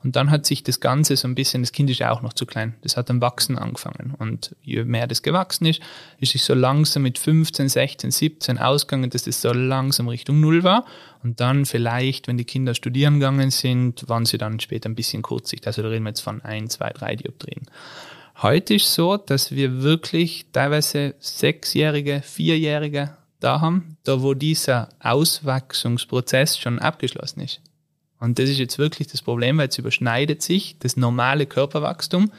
[0.04, 2.33] Und dann hat sich das Ganze so ein bisschen, das Kind ist ja auch noch
[2.33, 4.14] zu klein, das hat dann wachsen angefangen.
[4.16, 5.81] Und je mehr das gewachsen ist,
[6.20, 10.62] ist sich so langsam mit 15, 16, 17 ausgegangen, dass das so langsam Richtung Null
[10.62, 10.85] war.
[11.24, 15.22] Und dann vielleicht, wenn die Kinder studieren gegangen sind, waren sie dann später ein bisschen
[15.22, 15.66] kurzsichtig.
[15.66, 17.66] Also da reden wir jetzt von ein, zwei, drei Dioptrien.
[18.40, 26.57] Heute ist so, dass wir wirklich teilweise Sechsjährige, Vierjährige da haben, da wo dieser Auswachsungsprozess
[26.57, 27.61] schon abgeschlossen ist.
[28.20, 32.31] Und das ist jetzt wirklich das Problem, weil es überschneidet sich das normale Körperwachstum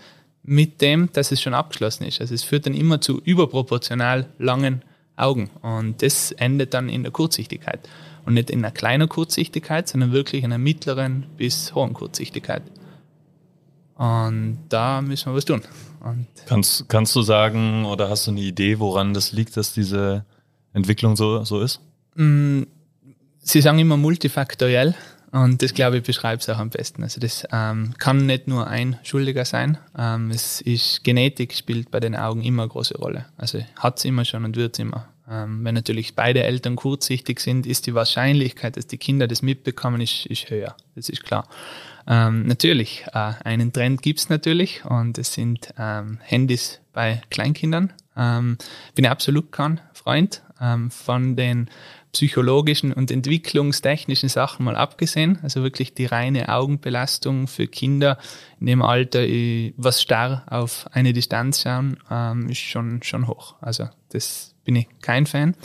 [0.43, 2.21] mit dem, dass es schon abgeschlossen ist.
[2.21, 4.81] Also es führt dann immer zu überproportional langen
[5.15, 5.49] Augen.
[5.61, 7.87] Und das endet dann in der Kurzsichtigkeit.
[8.25, 12.63] Und nicht in einer kleinen Kurzsichtigkeit, sondern wirklich in einer mittleren bis hohen Kurzsichtigkeit.
[13.95, 15.61] Und da müssen wir was tun.
[16.01, 20.25] Und kannst, kannst du sagen oder hast du eine Idee, woran das liegt, dass diese
[20.73, 21.81] Entwicklung so, so ist?
[22.15, 22.63] Mm,
[23.39, 24.95] sie sagen immer multifaktoriell.
[25.31, 27.03] Und das, glaube ich, beschreibt es auch am besten.
[27.03, 29.77] Also das ähm, kann nicht nur ein Schuldiger sein.
[29.97, 33.25] Ähm, es ist Genetik spielt bei den Augen immer eine große Rolle.
[33.37, 35.07] Also hat es immer schon und wird es immer.
[35.29, 40.01] Ähm, wenn natürlich beide Eltern kurzsichtig sind, ist die Wahrscheinlichkeit, dass die Kinder das mitbekommen,
[40.01, 40.75] ist, ist höher.
[40.95, 41.47] Das ist klar.
[42.07, 47.93] Ähm, natürlich, äh, einen Trend gibt es natürlich und es sind ähm, Handys bei Kleinkindern.
[48.17, 48.57] Ähm,
[48.95, 50.41] bin absolut kein Freund
[50.89, 51.69] von den
[52.11, 58.17] psychologischen und entwicklungstechnischen Sachen mal abgesehen, also wirklich die reine Augenbelastung für Kinder
[58.59, 59.21] in dem Alter,
[59.77, 63.55] was starr auf eine Distanz schauen, ähm, ist schon, schon hoch.
[63.61, 65.55] Also das bin ich kein Fan.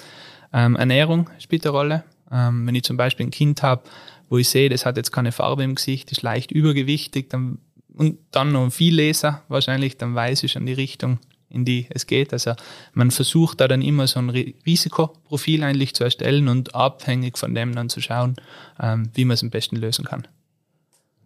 [0.52, 2.04] Ähm, Ernährung spielt eine Rolle.
[2.30, 3.82] Ähm, wenn ich zum Beispiel ein Kind habe,
[4.28, 7.58] wo ich sehe, das hat jetzt keine Farbe im Gesicht, ist leicht übergewichtig, dann,
[7.94, 11.18] und dann noch viel Leser wahrscheinlich, dann weiß ich schon die Richtung,
[11.54, 12.32] in die es geht.
[12.32, 12.54] Also
[12.92, 17.74] man versucht da dann immer so ein Risikoprofil eigentlich zu erstellen und abhängig von dem
[17.74, 18.36] dann zu schauen,
[18.80, 20.26] ähm, wie man es am besten lösen kann.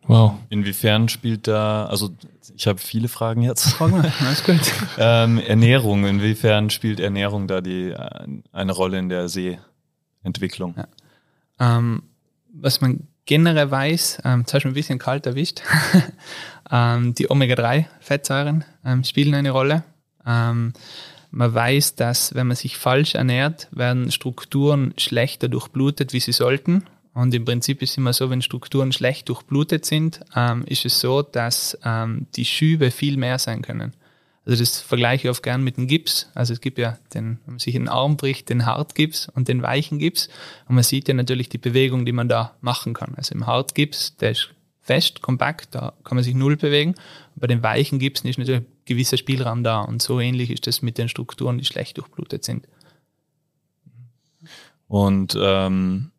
[0.09, 0.39] Wow.
[0.49, 2.11] Inwiefern spielt da, also
[2.57, 3.75] ich habe viele Fragen jetzt.
[3.75, 4.61] Frag mal, alles gut.
[4.99, 10.75] ähm, Ernährung, inwiefern spielt Ernährung da die äh, eine Rolle in der Sehentwicklung?
[10.77, 10.89] Ja.
[11.61, 12.05] Ähm,
[12.55, 15.61] was man generell weiß, ähm, jetzt hast du ein bisschen kalt erwischt,
[16.71, 19.85] ähm, die Omega-3-Fettsäuren ähm, spielen eine Rolle.
[20.29, 20.75] Ähm,
[21.31, 26.85] man weiß, dass wenn man sich falsch ernährt, werden Strukturen schlechter durchblutet, wie sie sollten.
[27.15, 31.01] Und im Prinzip ist es immer so, wenn Strukturen schlecht durchblutet sind, ähm, ist es
[31.01, 33.93] so, dass ähm, die Schübe viel mehr sein können.
[34.47, 36.31] Also das vergleiche ich oft gern mit dem Gips.
[36.35, 39.63] Also es gibt ja den, wenn man sich einen Arm bricht, den Hartgips und den
[39.63, 40.29] weichen Gips.
[40.69, 43.15] Und man sieht ja natürlich die Bewegung, die man da machen kann.
[43.17, 44.49] Also im Hartgips, der ist
[44.81, 46.95] fest, kompakt, da kann man sich null bewegen.
[47.37, 49.81] bei den weichen Gipsen ist natürlich gewisser Spielraum da.
[49.81, 52.67] Und so ähnlich ist das mit den Strukturen, die schlecht durchblutet sind.
[54.89, 56.11] Und ähm,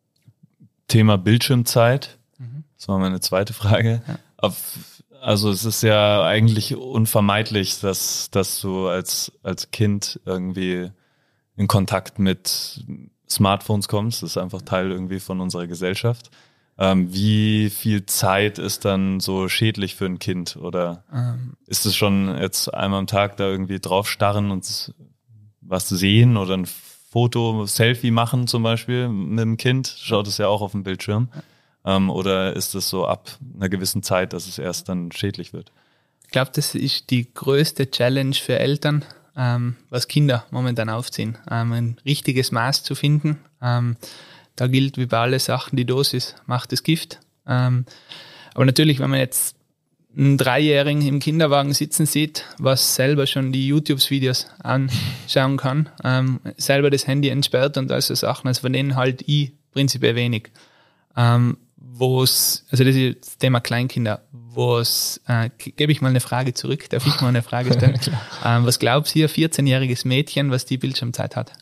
[0.88, 2.64] Thema Bildschirmzeit, mhm.
[2.76, 4.02] das war meine zweite Frage.
[4.06, 4.18] Ja.
[4.38, 4.78] Auf,
[5.20, 10.90] also es ist ja eigentlich unvermeidlich, dass, dass du als, als Kind irgendwie
[11.56, 12.84] in Kontakt mit
[13.28, 14.22] Smartphones kommst.
[14.22, 16.30] Das ist einfach Teil irgendwie von unserer Gesellschaft.
[16.82, 20.56] Ähm, wie viel Zeit ist dann so schädlich für ein Kind?
[20.56, 21.52] Oder ähm.
[21.66, 24.94] ist es schon jetzt einmal am Tag da irgendwie drauf starren und
[25.60, 29.94] was sehen oder ein Foto, Selfie machen zum Beispiel mit dem Kind?
[30.00, 31.28] Schaut es ja auch auf dem Bildschirm.
[31.84, 35.72] Ähm, oder ist es so ab einer gewissen Zeit, dass es erst dann schädlich wird?
[36.24, 39.04] Ich glaube, das ist die größte Challenge für Eltern,
[39.36, 41.36] ähm, was Kinder momentan aufziehen.
[41.50, 43.38] Ähm, ein richtiges Maß zu finden.
[44.60, 47.18] Da gilt wie bei allen Sachen, die Dosis macht das Gift.
[47.46, 47.86] Ähm,
[48.52, 49.56] aber natürlich, wenn man jetzt
[50.14, 56.90] einen Dreijährigen im Kinderwagen sitzen sieht, was selber schon die YouTube-Videos anschauen kann, ähm, selber
[56.90, 60.50] das Handy entsperrt und all so Sachen, also von denen halt ich prinzipiell wenig.
[61.16, 66.08] Ähm, wo es, also das ist das Thema Kleinkinder, wo es, äh, gebe ich mal
[66.08, 67.98] eine Frage zurück, darf ich mal eine Frage stellen?
[68.44, 71.54] ähm, was glaubst du, ein 14-jähriges Mädchen, was die Bildschirmzeit hat?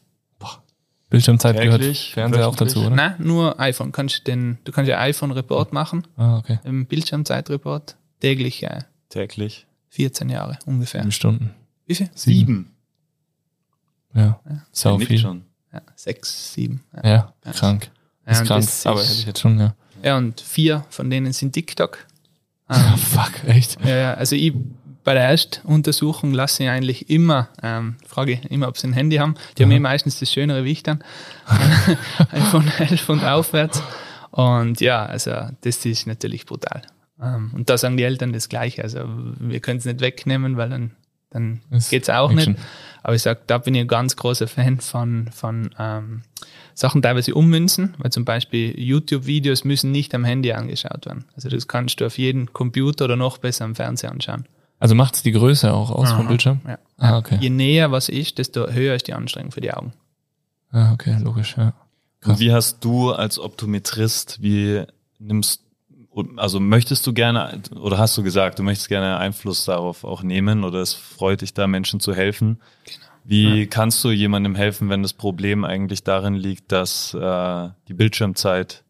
[1.11, 2.90] Bildschirmzeit Täglich, gehört Fernseher auch dazu, oder?
[2.90, 3.92] Nein, nur iPhone.
[3.92, 6.07] Kannst den, du kannst ja iPhone-Report machen.
[6.16, 6.59] Ah, okay.
[6.64, 7.97] Im Bildschirmzeit-Report.
[8.21, 8.81] Täglich, ja.
[9.09, 9.66] Täglich.
[9.90, 11.01] 14 Jahre ungefähr.
[11.01, 11.55] Sieben Stunden.
[11.87, 12.11] Wie viel?
[12.14, 12.73] Sieben.
[14.14, 14.66] Ja, ja.
[14.73, 15.18] sau viel.
[15.18, 15.44] Schon.
[15.73, 16.85] Ja, sechs, sieben.
[17.03, 17.90] Ja, ja krank.
[18.27, 19.75] Ja, ist krank, aber hätte ich jetzt schon, ja.
[20.03, 22.07] Ja, und vier von denen sind TikTok.
[22.66, 23.83] Ah, fuck, echt?
[23.83, 24.53] Ja, ja, also ich
[25.09, 29.37] bei der Erstuntersuchung lasse ich eigentlich immer, ähm, frage immer, ob sie ein Handy haben.
[29.57, 29.71] Die mhm.
[29.71, 31.03] haben eh meistens das schönere wie ich dann.
[32.31, 33.83] iPhone 11 und aufwärts.
[34.33, 35.31] Und ja, also
[35.62, 36.83] das ist natürlich brutal.
[37.23, 38.83] Ähm, und da sagen die Eltern das Gleiche.
[38.83, 39.01] Also
[39.40, 40.90] wir können es nicht wegnehmen, weil dann,
[41.31, 42.53] dann geht es auch Action.
[42.53, 42.64] nicht.
[43.03, 46.21] Aber ich sage, da bin ich ein ganz großer Fan von, von ähm,
[46.75, 51.25] Sachen teilweise ummünzen, weil zum Beispiel YouTube-Videos müssen nicht am Handy angeschaut werden.
[51.35, 54.44] Also das kannst du auf jedem Computer oder noch besser am Fernseher anschauen.
[54.79, 56.61] Also macht es die Größe auch aus Aha, vom Bildschirm?
[56.67, 56.79] Ja.
[56.99, 57.38] Ah, okay.
[57.41, 59.93] Je näher was ist, desto höher ist die Anstrengung für die Augen.
[60.71, 61.73] Ah, okay, logisch, ja.
[62.21, 62.38] Krass.
[62.38, 64.85] Wie hast du als Optometrist, wie
[65.19, 65.62] nimmst
[66.37, 70.64] also möchtest du gerne oder hast du gesagt, du möchtest gerne Einfluss darauf auch nehmen
[70.64, 72.61] oder es freut dich da Menschen zu helfen?
[72.85, 73.07] Genau.
[73.25, 73.67] Wie ja.
[73.67, 78.85] kannst du jemandem helfen, wenn das Problem eigentlich darin liegt, dass äh, die Bildschirmzeit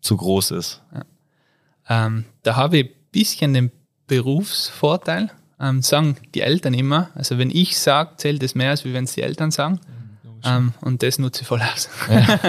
[0.00, 0.82] zu groß ist?
[0.92, 2.06] Ja.
[2.06, 3.70] Ähm, da habe ich ein bisschen den
[4.10, 7.10] Berufsvorteil, ähm, sagen die Eltern immer.
[7.14, 9.78] Also wenn ich sage, zählt es mehr, als wenn es die Eltern sagen.
[10.44, 11.88] Ähm, und das nutze ich voll aus.
[12.10, 12.40] Ja.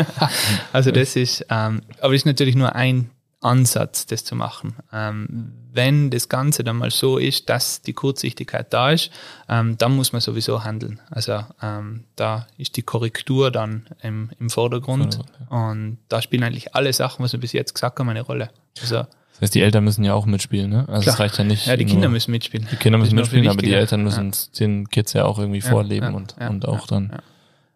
[0.73, 4.75] also das ist, ähm, aber das ist natürlich nur ein Ansatz, das zu machen.
[4.91, 9.11] Ähm, wenn das Ganze dann mal so ist, dass die Kurzsichtigkeit da ist,
[9.47, 10.99] ähm, dann muss man sowieso handeln.
[11.11, 15.71] Also ähm, da ist die Korrektur dann im, im Vordergrund, Vordergrund ja.
[15.71, 18.49] und da spielen eigentlich alle Sachen, was wir bis jetzt gesagt haben, eine Rolle.
[18.81, 19.05] Also
[19.41, 20.87] das heißt, die Eltern müssen ja auch mitspielen, ne?
[20.87, 21.65] Also es reicht ja nicht.
[21.65, 22.67] Ja, die Kinder müssen mitspielen.
[22.71, 24.59] Die Kinder müssen mitspielen, aber die Eltern müssen ja.
[24.59, 27.11] den Kids ja auch irgendwie vorleben und, und auch dann.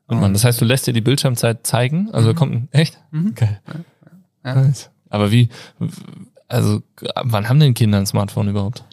[0.06, 2.12] Und man, das heißt, du lässt dir die Bildschirmzeit zeigen?
[2.12, 2.36] Also mhm.
[2.36, 3.00] kommt echt?
[3.10, 3.34] Mhm.
[3.34, 3.60] Geil.
[4.44, 4.92] Nice.
[5.10, 5.50] Aber wie,
[6.48, 6.84] also
[7.24, 8.84] wann haben denn Kinder ein Smartphone überhaupt?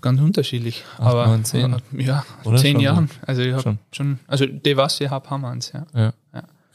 [0.00, 0.84] Ganz unterschiedlich.
[0.94, 1.76] Acht, aber 9, 10.
[1.98, 3.10] ja, Oder zehn Jahren.
[3.24, 4.18] Also ich habe schon.
[4.26, 5.86] also die was ich habe, haben wir eins, ja.
[5.94, 6.12] ja.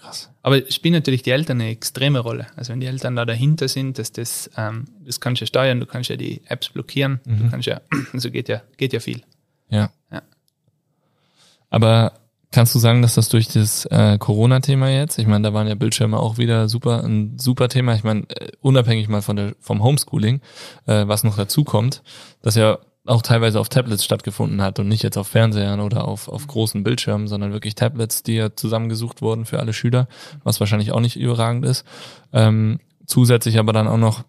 [0.01, 0.31] Krass.
[0.41, 2.47] Aber spielen natürlich die Eltern eine extreme Rolle.
[2.55, 5.79] Also wenn die Eltern da dahinter sind, dass das, ähm, das kannst du ja steuern,
[5.79, 7.37] du kannst ja die Apps blockieren, mhm.
[7.37, 7.81] du kannst ja,
[8.13, 9.21] also geht ja, geht ja viel.
[9.69, 9.91] Ja.
[10.11, 10.23] ja.
[11.69, 12.13] Aber
[12.51, 15.75] kannst du sagen, dass das durch das äh, Corona-Thema jetzt, ich meine, da waren ja
[15.75, 17.93] Bildschirme auch wieder super, ein super Thema.
[17.93, 20.41] Ich meine, äh, unabhängig mal von der, vom Homeschooling,
[20.87, 22.01] äh, was noch dazu kommt,
[22.41, 26.27] dass ja auch teilweise auf Tablets stattgefunden hat und nicht jetzt auf Fernsehern oder auf,
[26.27, 30.07] auf großen Bildschirmen, sondern wirklich Tablets, die ja zusammengesucht wurden für alle Schüler,
[30.43, 31.85] was wahrscheinlich auch nicht überragend ist.
[32.31, 34.23] Ähm, zusätzlich aber dann auch noch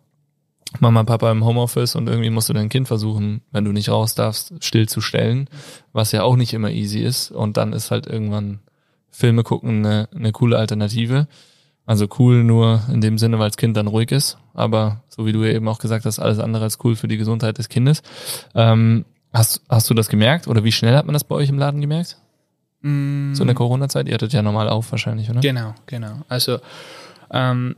[0.80, 4.14] Mama, Papa im Homeoffice und irgendwie musst du dein Kind versuchen, wenn du nicht raus
[4.14, 5.48] darfst, stillzustellen,
[5.92, 7.30] was ja auch nicht immer easy ist.
[7.30, 8.60] Und dann ist halt irgendwann
[9.10, 11.28] Filme gucken eine, eine coole Alternative.
[11.84, 15.32] Also cool nur in dem Sinne, weil das Kind dann ruhig ist, aber so wie
[15.32, 18.02] du ja eben auch gesagt hast, alles andere als cool für die Gesundheit des Kindes.
[18.54, 21.58] Ähm, hast, hast du das gemerkt oder wie schnell hat man das bei euch im
[21.58, 22.18] Laden gemerkt?
[22.82, 23.34] Mm.
[23.34, 24.06] So in der Corona-Zeit?
[24.06, 25.40] Ihr hattet ja normal auf wahrscheinlich, oder?
[25.40, 26.20] Genau, genau.
[26.28, 26.58] Also
[27.32, 27.76] ähm,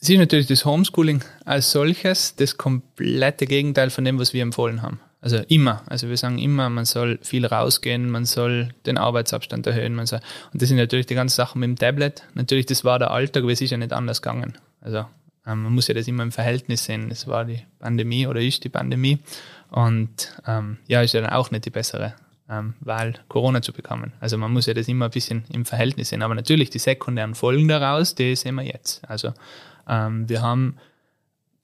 [0.00, 4.82] es ist natürlich das Homeschooling als solches das komplette Gegenteil von dem, was wir empfohlen
[4.82, 5.00] haben.
[5.20, 5.82] Also immer.
[5.86, 9.94] Also wir sagen immer, man soll viel rausgehen, man soll den Arbeitsabstand erhöhen.
[9.94, 10.20] Man soll,
[10.52, 12.22] und das sind natürlich die ganzen Sachen mit dem Tablet.
[12.34, 14.56] Natürlich, das war der Alltag, aber es ist ja nicht anders gegangen.
[14.80, 14.98] Also
[15.44, 17.10] ähm, man muss ja das immer im Verhältnis sehen.
[17.10, 19.18] Es war die Pandemie oder ist die Pandemie.
[19.70, 22.14] Und ähm, ja, ist ja dann auch nicht die bessere
[22.48, 24.12] ähm, Wahl, Corona zu bekommen.
[24.20, 26.22] Also man muss ja das immer ein bisschen im Verhältnis sehen.
[26.22, 29.02] Aber natürlich die sekundären Folgen daraus, die sehen wir jetzt.
[29.08, 29.32] Also
[29.88, 30.76] ähm, wir haben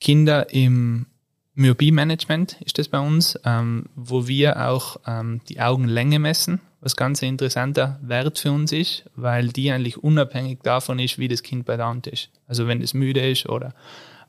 [0.00, 1.06] Kinder im
[1.54, 7.22] Myopie-Management ist das bei uns, ähm, wo wir auch ähm, die Augenlänge messen, was ganz
[7.22, 11.64] ein interessanter Wert für uns ist, weil die eigentlich unabhängig davon ist, wie das Kind
[11.64, 12.30] bei der Hand ist.
[12.48, 13.72] Also wenn es müde ist oder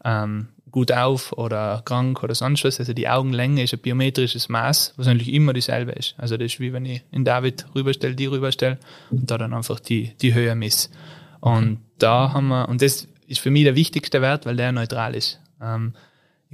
[0.03, 2.79] ähm, gut auf oder krank oder sonst was.
[2.79, 6.15] Also die Augenlänge ist ein biometrisches Maß, was eigentlich immer dieselbe ist.
[6.17, 8.77] Also das ist wie wenn ich in David rüberstelle, die rüberstelle
[9.09, 10.91] und da dann einfach die, die Höhe miss.
[11.39, 15.15] Und da haben wir, und das ist für mich der wichtigste Wert, weil der neutral
[15.15, 15.39] ist.
[15.61, 15.93] Ähm,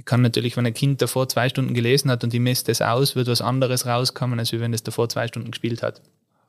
[0.02, 2.82] ich kann natürlich, wenn ein Kind davor zwei Stunden gelesen hat und ich messe das
[2.82, 6.02] aus, wird was anderes rauskommen, als wenn es davor zwei Stunden gespielt hat.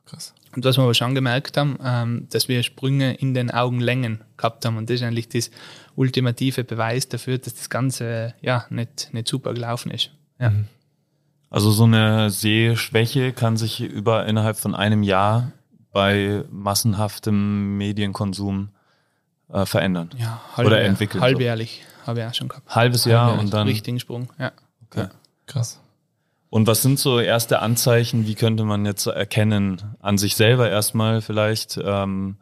[0.06, 0.34] Krass.
[0.56, 4.66] Und was wir aber schon gemerkt haben, ähm, dass wir Sprünge in den Augenlängen gehabt
[4.66, 4.78] haben.
[4.78, 5.52] Und das ist eigentlich das
[5.96, 10.10] ultimative Beweis dafür, dass das Ganze ja nicht, nicht super gelaufen ist.
[10.40, 10.50] Ja.
[10.50, 10.66] Mhm.
[11.52, 15.52] Also so eine Sehschwäche kann sich über innerhalb von einem Jahr
[15.92, 18.70] bei massenhaftem Medienkonsum
[19.52, 20.10] äh, verändern.
[20.18, 21.22] Ja, halb, oder entwickeln.
[21.22, 22.76] Halbjährlich habe ich auch schon gehabt.
[22.76, 23.68] Halbes Jahr und dann.
[23.68, 24.52] Richtigen Sprung, ja.
[24.90, 25.02] Okay.
[25.02, 25.12] Ja.
[25.46, 25.80] Krass.
[26.50, 31.22] Und was sind so erste Anzeichen, wie könnte man jetzt erkennen, an sich selber erstmal
[31.22, 32.38] vielleicht, ähm,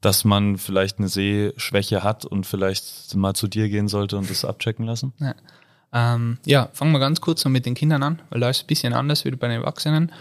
[0.00, 4.46] dass man vielleicht eine Sehschwäche hat und vielleicht mal zu dir gehen sollte und das
[4.46, 5.12] abchecken lassen?
[5.18, 5.34] Ja,
[5.92, 8.64] ähm, ja fangen wir ganz kurz so mit den Kindern an, weil da ist es
[8.64, 10.12] ein bisschen anders wie bei den Erwachsenen.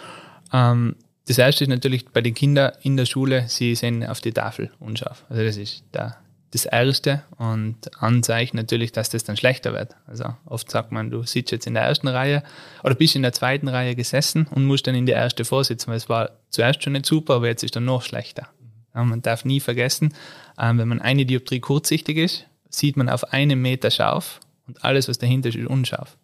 [0.51, 4.31] Ähm, das erste ist natürlich bei den Kindern in der Schule, sie sehen auf die
[4.31, 5.25] Tafel unscharf.
[5.29, 6.17] Also das ist der
[6.55, 9.95] das Erste und Anzeichen natürlich, dass das dann schlechter wird.
[10.07, 12.43] Also oft sagt man, du sitzt jetzt in der ersten Reihe
[12.81, 15.97] oder bist in der zweiten Reihe gesessen und musst dann in die erste vorsitzen, weil
[15.97, 18.47] es war zuerst schon nicht super, aber jetzt ist dann noch schlechter.
[18.93, 20.13] Ja, man darf nie vergessen,
[20.57, 25.09] ähm, wenn man eine Dioptrie kurzsichtig ist, sieht man auf einem Meter scharf und alles,
[25.09, 26.15] was dahinter ist, ist unscharf.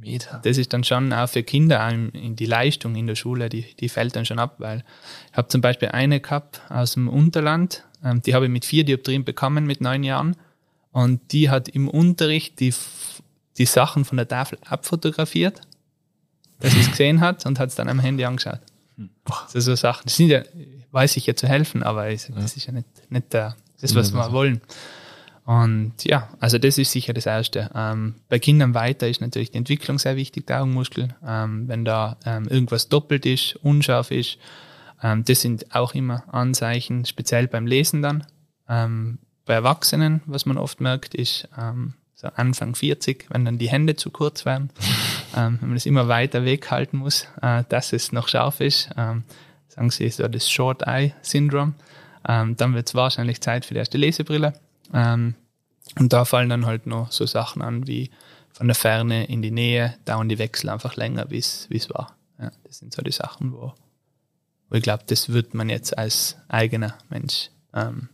[0.00, 0.40] Meter.
[0.44, 3.88] Das ist dann schon auch für Kinder in die Leistung in der Schule, die, die
[3.88, 4.84] fällt dann schon ab, weil
[5.30, 8.84] ich habe zum Beispiel eine gehabt aus dem Unterland, ähm, die habe ich mit vier
[8.84, 10.36] Dioptrien bekommen mit neun Jahren.
[10.92, 12.72] Und die hat im Unterricht die,
[13.58, 15.60] die Sachen von der Tafel abfotografiert,
[16.60, 18.60] dass sie es gesehen hat und hat es dann am Handy angeschaut.
[18.96, 19.10] Hm.
[19.52, 20.04] Das so Sachen.
[20.04, 20.42] Das sind ja,
[20.92, 24.32] weiß ich ja zu helfen, aber das ist ja nicht, nicht der, das, was wir
[24.32, 24.62] wollen.
[25.46, 27.70] Und ja, also das ist sicher das Erste.
[27.72, 31.14] Ähm, bei Kindern weiter ist natürlich die Entwicklung sehr wichtig, der Augenmuskel.
[31.24, 34.38] Ähm, wenn da ähm, irgendwas doppelt ist, unscharf ist,
[35.04, 38.26] ähm, das sind auch immer Anzeichen, speziell beim Lesen dann.
[38.68, 43.68] Ähm, bei Erwachsenen, was man oft merkt, ist ähm, so Anfang 40, wenn dann die
[43.68, 44.70] Hände zu kurz werden,
[45.32, 48.88] wenn man es immer weiter weghalten muss, äh, dass es noch scharf ist.
[48.96, 51.74] Sagen sie so das Short Eye Syndrome.
[52.24, 54.54] Dann wird es wahrscheinlich Zeit für die erste Lesebrille.
[54.96, 58.10] Und da fallen dann halt noch so Sachen an wie
[58.52, 62.16] von der Ferne in die Nähe, dauern die Wechsel einfach länger, wie es war.
[62.40, 63.74] Ja, das sind so die Sachen, wo,
[64.68, 67.50] und ich glaube, das wird man jetzt als eigener Mensch.
[67.72, 68.08] Ähm,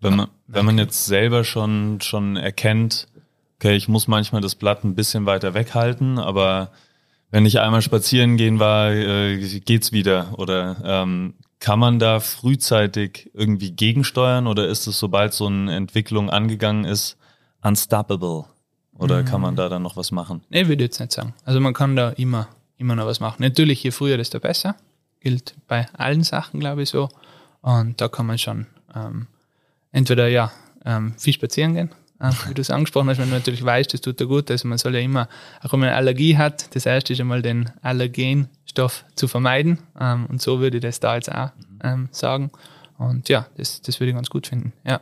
[0.00, 3.08] wenn man, wenn man jetzt selber schon, schon erkennt,
[3.56, 6.72] okay, ich muss manchmal das Blatt ein bisschen weiter weghalten, aber
[7.30, 10.38] wenn ich einmal spazieren gehen war, äh, geht's wieder.
[10.38, 11.34] Oder ähm,
[11.66, 17.16] kann man da frühzeitig irgendwie gegensteuern oder ist es, sobald so eine Entwicklung angegangen ist,
[17.60, 18.44] unstoppable?
[18.96, 19.24] Oder mhm.
[19.24, 20.42] kann man da dann noch was machen?
[20.48, 21.34] Nee, würde ich jetzt nicht sagen.
[21.44, 23.42] Also man kann da immer, immer noch was machen.
[23.42, 24.76] Natürlich, je früher, desto besser
[25.18, 27.08] gilt bei allen Sachen, glaube ich, so.
[27.62, 29.26] Und da kann man schon ähm,
[29.90, 30.52] entweder ja
[30.84, 34.20] ähm, viel spazieren gehen, wie du es angesprochen hast, wenn du natürlich weißt, das tut
[34.20, 34.50] dir gut.
[34.50, 35.28] Also man soll ja immer,
[35.62, 39.78] auch wenn man eine Allergie hat, das erste ist einmal den Allergenstoff zu vermeiden.
[40.00, 41.50] Ähm, und so würde ich das da jetzt auch
[41.82, 42.50] ähm, sagen.
[42.98, 44.72] Und ja, das, das würde ich ganz gut finden.
[44.84, 45.00] Ja.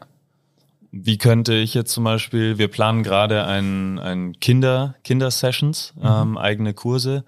[0.91, 6.03] Wie könnte ich jetzt zum Beispiel, wir planen gerade ein, ein Kinder, Kindersessions, mhm.
[6.05, 7.25] ähm, eigene Kurse.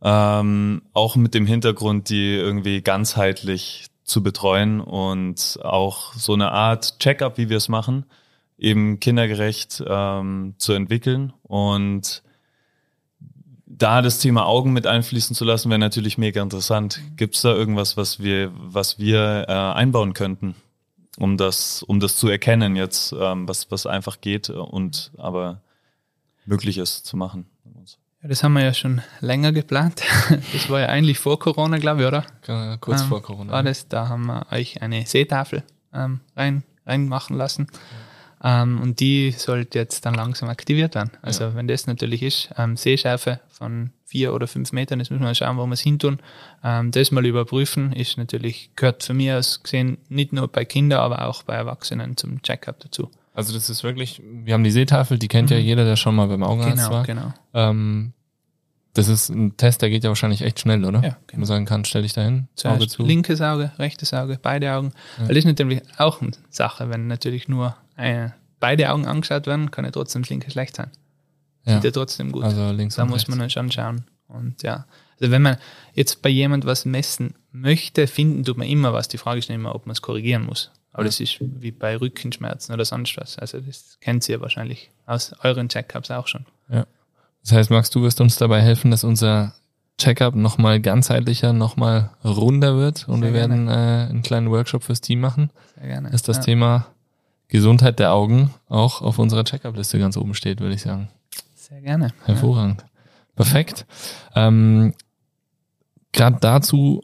[0.00, 6.98] Ähm, auch mit dem Hintergrund, die irgendwie ganzheitlich zu betreuen und auch so eine Art
[6.98, 8.04] Check-up, wie wir es machen,
[8.58, 12.22] eben kindergerecht ähm, zu entwickeln und
[13.78, 17.00] da das Thema Augen mit einfließen zu lassen, wäre natürlich mega interessant.
[17.16, 20.56] Gibt es da irgendwas, was wir, was wir äh, einbauen könnten,
[21.16, 25.60] um das, um das zu erkennen jetzt, ähm, was, was einfach geht und aber
[26.44, 27.46] möglich ist zu machen?
[28.22, 30.02] Ja, das haben wir ja schon länger geplant.
[30.52, 32.24] Das war ja eigentlich vor Corona, glaube ich, oder?
[32.46, 33.52] Ja, kurz ähm, vor Corona.
[33.52, 35.62] War das, da haben wir euch eine Seetafel
[35.94, 37.68] ähm, rein, reinmachen lassen.
[38.42, 41.10] Ähm, und die sollte jetzt dann langsam aktiviert werden.
[41.22, 41.54] Also ja.
[41.54, 45.56] wenn das natürlich ist, ähm, Sehschärfe von vier oder fünf Metern, das müssen wir schauen,
[45.56, 46.18] wo wir es hin tun.
[46.62, 51.00] Ähm, das mal überprüfen ist natürlich, gehört für mich aus gesehen nicht nur bei Kindern,
[51.00, 53.10] aber auch bei Erwachsenen zum Checkup dazu.
[53.34, 55.56] Also das ist wirklich, wir haben die Sehtafel, die kennt mhm.
[55.56, 57.04] ja jeder, der schon mal beim Augenarzt genau, war.
[57.04, 58.12] Genau, ähm,
[58.94, 61.00] das ist ein Test, der geht ja wahrscheinlich echt schnell, oder?
[61.02, 61.40] Ja, genau.
[61.40, 63.04] man sagen kann, stell dich dahin, Zuerst Auge zu.
[63.04, 64.92] Linkes Auge, rechtes Auge, beide Augen.
[65.18, 65.28] Ja.
[65.28, 69.70] Weil das ist natürlich auch eine Sache, wenn natürlich nur eine, beide Augen angeschaut werden,
[69.70, 70.90] kann ja trotzdem das linke schlecht sein.
[71.64, 71.74] Ja.
[71.74, 72.44] Sieht ja trotzdem gut.
[72.44, 73.28] Also links Da muss rechts.
[73.28, 74.04] man dann schon schauen.
[74.28, 74.86] Und ja,
[75.20, 75.56] also wenn man
[75.94, 79.08] jetzt bei jemand was messen möchte, finden tut man immer was.
[79.08, 80.70] Die Frage ist nicht immer, ob man es korrigieren muss.
[80.92, 83.38] Aber das ist wie bei Rückenschmerzen oder sonst was.
[83.38, 86.46] Also das kennt ihr wahrscheinlich aus euren Checkups auch schon.
[86.68, 86.86] Ja.
[87.42, 89.54] Das heißt, Max, du wirst uns dabei helfen, dass unser
[89.98, 93.66] Checkup nochmal ganzheitlicher, nochmal runder wird und Sehr wir gerne.
[93.66, 95.50] werden äh, einen kleinen Workshop fürs Team machen.
[95.76, 96.10] Sehr gerne.
[96.10, 96.42] Dass das ja.
[96.44, 96.86] Thema
[97.48, 101.08] Gesundheit der Augen auch auf unserer Checkup-Liste ganz oben steht, würde ich sagen.
[101.54, 102.12] Sehr gerne.
[102.24, 102.82] Hervorragend.
[102.82, 102.88] Ja.
[103.36, 103.86] Perfekt.
[104.34, 104.94] Ähm,
[106.12, 107.02] Gerade dazu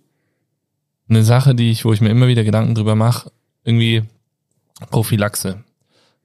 [1.09, 3.31] eine Sache, die ich, wo ich mir immer wieder Gedanken drüber mache,
[3.63, 4.05] irgendwie
[4.91, 5.65] Prophylaxe.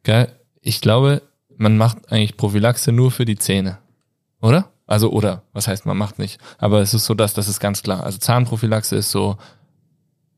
[0.04, 0.30] Gell?
[0.62, 1.22] Ich glaube,
[1.58, 3.78] man macht eigentlich Prophylaxe nur für die Zähne.
[4.42, 4.70] Oder?
[4.88, 6.40] Also, oder, was heißt, man macht nicht.
[6.58, 8.04] Aber es ist so, dass das ist ganz klar.
[8.04, 9.38] Also Zahnprophylaxe ist so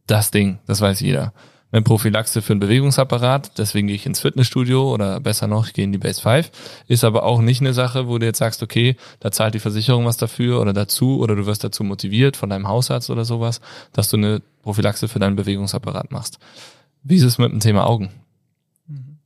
[0.08, 1.34] das Ding, das weiß jeder.
[1.72, 5.86] Eine Prophylaxe für einen Bewegungsapparat, deswegen gehe ich ins Fitnessstudio oder besser noch, ich gehe
[5.86, 6.52] in die Base 5,
[6.88, 10.06] ist aber auch nicht eine Sache, wo du jetzt sagst, okay, da zahlt die Versicherung
[10.06, 13.62] was dafür oder dazu oder du wirst dazu motiviert von deinem Hausarzt oder sowas,
[13.94, 16.40] dass du eine Prophylaxe für deinen Bewegungsapparat machst.
[17.04, 18.12] Wie ist es mit dem Thema Augen?
[18.88, 19.18] Mhm.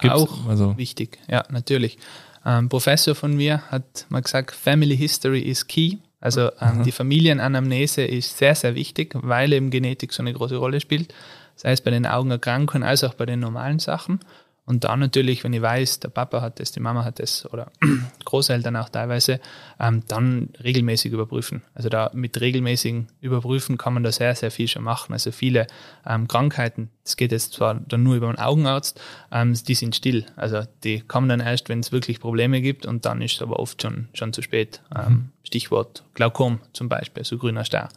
[0.00, 1.98] Gibt's, auch also wichtig, ja, natürlich.
[2.42, 5.98] Ein Professor von mir hat mal gesagt, Family History is key.
[6.20, 10.80] Also ähm, die Familienanamnese ist sehr, sehr wichtig, weil eben Genetik so eine große Rolle
[10.80, 11.14] spielt.
[11.60, 14.20] Sei es bei den Augenerkrankungen als auch bei den normalen Sachen.
[14.64, 17.70] Und dann natürlich, wenn ich weiß, der Papa hat das, die Mama hat das oder
[18.24, 19.40] Großeltern auch teilweise,
[19.78, 21.60] ähm, dann regelmäßig überprüfen.
[21.74, 25.12] Also da mit regelmäßigen Überprüfen kann man da sehr, sehr viel schon machen.
[25.12, 25.66] Also viele
[26.06, 28.98] ähm, Krankheiten, das geht jetzt zwar dann nur über einen Augenarzt,
[29.30, 30.24] ähm, die sind still.
[30.36, 33.60] Also die kommen dann erst, wenn es wirklich Probleme gibt und dann ist es aber
[33.60, 34.80] oft schon, schon zu spät.
[34.96, 35.28] Ähm, mhm.
[35.42, 37.90] Stichwort Glaukom zum Beispiel, so grüner Star.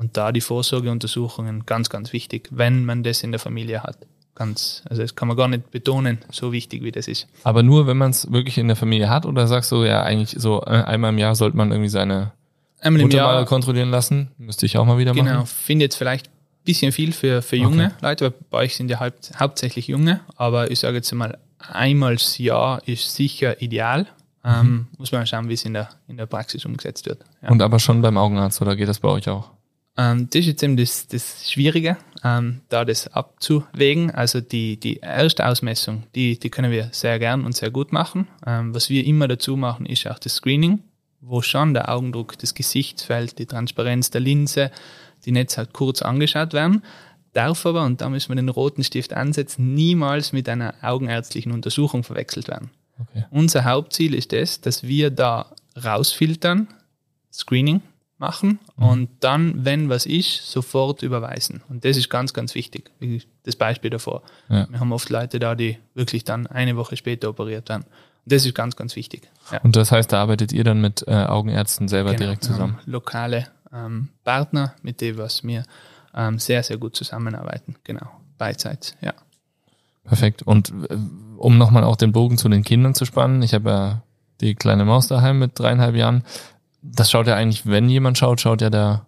[0.00, 3.98] Und da die Vorsorgeuntersuchungen ganz, ganz wichtig, wenn man das in der Familie hat
[4.40, 7.28] ganz, also das kann man gar nicht betonen, so wichtig wie das ist.
[7.44, 10.34] Aber nur, wenn man es wirklich in der Familie hat oder sagst du, ja, eigentlich
[10.40, 12.32] so äh, einmal im Jahr sollte man irgendwie seine
[12.80, 14.30] einmal Mutter Jahr, mal kontrollieren lassen?
[14.38, 15.34] Müsste ich auch mal wieder genau, machen.
[15.34, 17.94] Genau, finde jetzt vielleicht ein bisschen viel für, für junge okay.
[18.00, 22.14] Leute, weil bei euch sind ja haupt, hauptsächlich junge, aber ich sage jetzt mal, einmal
[22.14, 24.06] das Jahr ist sicher ideal.
[24.42, 24.86] Ähm, mhm.
[24.96, 27.26] muss man schauen, wie es in der, in der Praxis umgesetzt wird.
[27.42, 27.50] Ja.
[27.50, 29.50] Und aber schon beim Augenarzt oder geht das bei euch auch?
[29.96, 34.10] Ähm, das ist jetzt eben das, das Schwierige, ähm, da das abzuwägen.
[34.10, 38.28] Also die, die erste Ausmessung, die, die können wir sehr gern und sehr gut machen.
[38.46, 40.80] Ähm, was wir immer dazu machen, ist auch das Screening,
[41.20, 44.70] wo schon der Augendruck, das Gesichtsfeld, die Transparenz der Linse,
[45.24, 46.82] die Netzhaut kurz angeschaut werden.
[47.32, 52.02] Darf aber, und da müssen wir den roten Stift ansetzen, niemals mit einer augenärztlichen Untersuchung
[52.02, 52.70] verwechselt werden.
[52.98, 53.24] Okay.
[53.30, 56.68] Unser Hauptziel ist es, dass wir da rausfiltern,
[57.32, 57.82] Screening,
[58.20, 58.84] machen mhm.
[58.84, 61.62] und dann, wenn was ist, sofort überweisen.
[61.68, 64.22] Und das ist ganz, ganz wichtig, wie das Beispiel davor.
[64.48, 64.68] Ja.
[64.70, 67.84] Wir haben oft Leute da, die wirklich dann eine Woche später operiert werden.
[67.84, 69.28] Und das ist ganz, ganz wichtig.
[69.50, 69.60] Ja.
[69.62, 72.78] Und das heißt, da arbeitet ihr dann mit äh, Augenärzten selber genau, direkt zusammen?
[72.84, 75.64] lokale ähm, Partner, mit denen was wir
[76.14, 77.76] ähm, sehr, sehr gut zusammenarbeiten.
[77.84, 78.06] Genau,
[78.36, 79.14] beidseits, ja.
[80.04, 80.42] Perfekt.
[80.42, 80.96] Und äh,
[81.38, 84.02] um nochmal auch den Bogen zu den Kindern zu spannen, ich habe ja
[84.42, 86.24] die kleine Maus daheim mit dreieinhalb Jahren
[86.82, 89.06] das schaut ja eigentlich, wenn jemand schaut, schaut ja der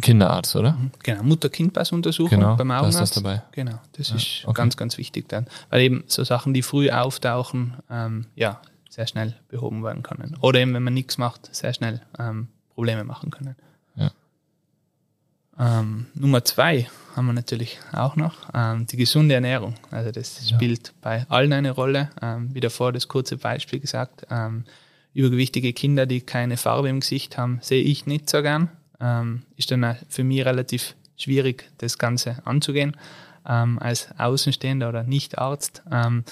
[0.00, 0.72] Kinderarzt, oder?
[0.72, 0.90] Mhm.
[1.02, 2.98] Genau, Mutter-Kind-Pass-Untersuchung genau, beim Augenarzt.
[2.98, 3.42] Da ist das dabei.
[3.52, 4.54] Genau, das ja, ist okay.
[4.54, 5.46] ganz, ganz wichtig dann.
[5.68, 10.36] Weil eben so Sachen, die früh auftauchen, ähm, ja, sehr schnell behoben werden können.
[10.40, 13.56] Oder eben, wenn man nichts macht, sehr schnell ähm, Probleme machen können.
[13.96, 14.10] Ja.
[15.58, 19.74] Ähm, Nummer zwei haben wir natürlich auch noch, ähm, die gesunde Ernährung.
[19.90, 20.56] Also das ja.
[20.56, 22.10] spielt bei allen eine Rolle.
[22.22, 24.64] Ähm, wie davor das kurze Beispiel gesagt, ähm,
[25.14, 28.70] übergewichtige Kinder, die keine Farbe im Gesicht haben, sehe ich nicht so gern.
[29.00, 32.96] Ähm, ist dann für mich relativ schwierig, das Ganze anzugehen.
[33.46, 36.24] Ähm, als Außenstehender oder Nicht-Arzt ähm,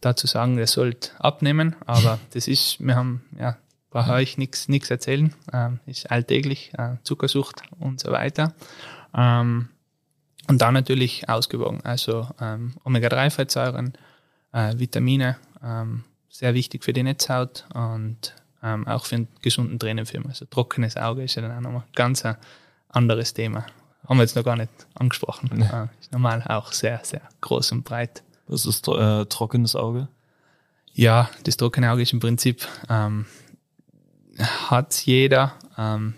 [0.00, 3.56] dazu sagen, ihr sollt abnehmen, aber das ist, wir haben, ja,
[3.90, 8.54] brauche ich nichts nichts erzählen, ähm, ist alltäglich, äh, Zuckersucht und so weiter.
[9.14, 9.70] Ähm,
[10.46, 13.94] und dann natürlich ausgewogen, also ähm, Omega-3-Fettsäuren,
[14.52, 20.26] äh, Vitamine, ähm, sehr wichtig für die Netzhaut und ähm, auch für einen gesunden Tränenfilm.
[20.26, 22.36] Also trockenes Auge ist ja dann auch nochmal ganz ein
[22.88, 23.66] anderes Thema.
[24.06, 25.50] Haben wir jetzt noch gar nicht angesprochen.
[25.54, 25.64] Nee.
[25.64, 28.22] Äh, ist normal auch sehr, sehr groß und breit.
[28.46, 30.08] Was ist äh, trockenes Auge?
[30.94, 33.26] Ja, das trockene Auge ist im Prinzip, ähm,
[34.68, 35.54] hat jeder.
[35.76, 36.14] Ähm,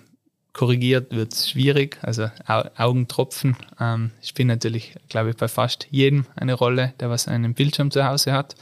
[0.53, 6.27] korrigiert wird es schwierig, also Au Augentropfen ähm, spielen natürlich, glaube ich, bei fast jedem
[6.35, 8.57] eine Rolle, der was einen Bildschirm zu Hause hat.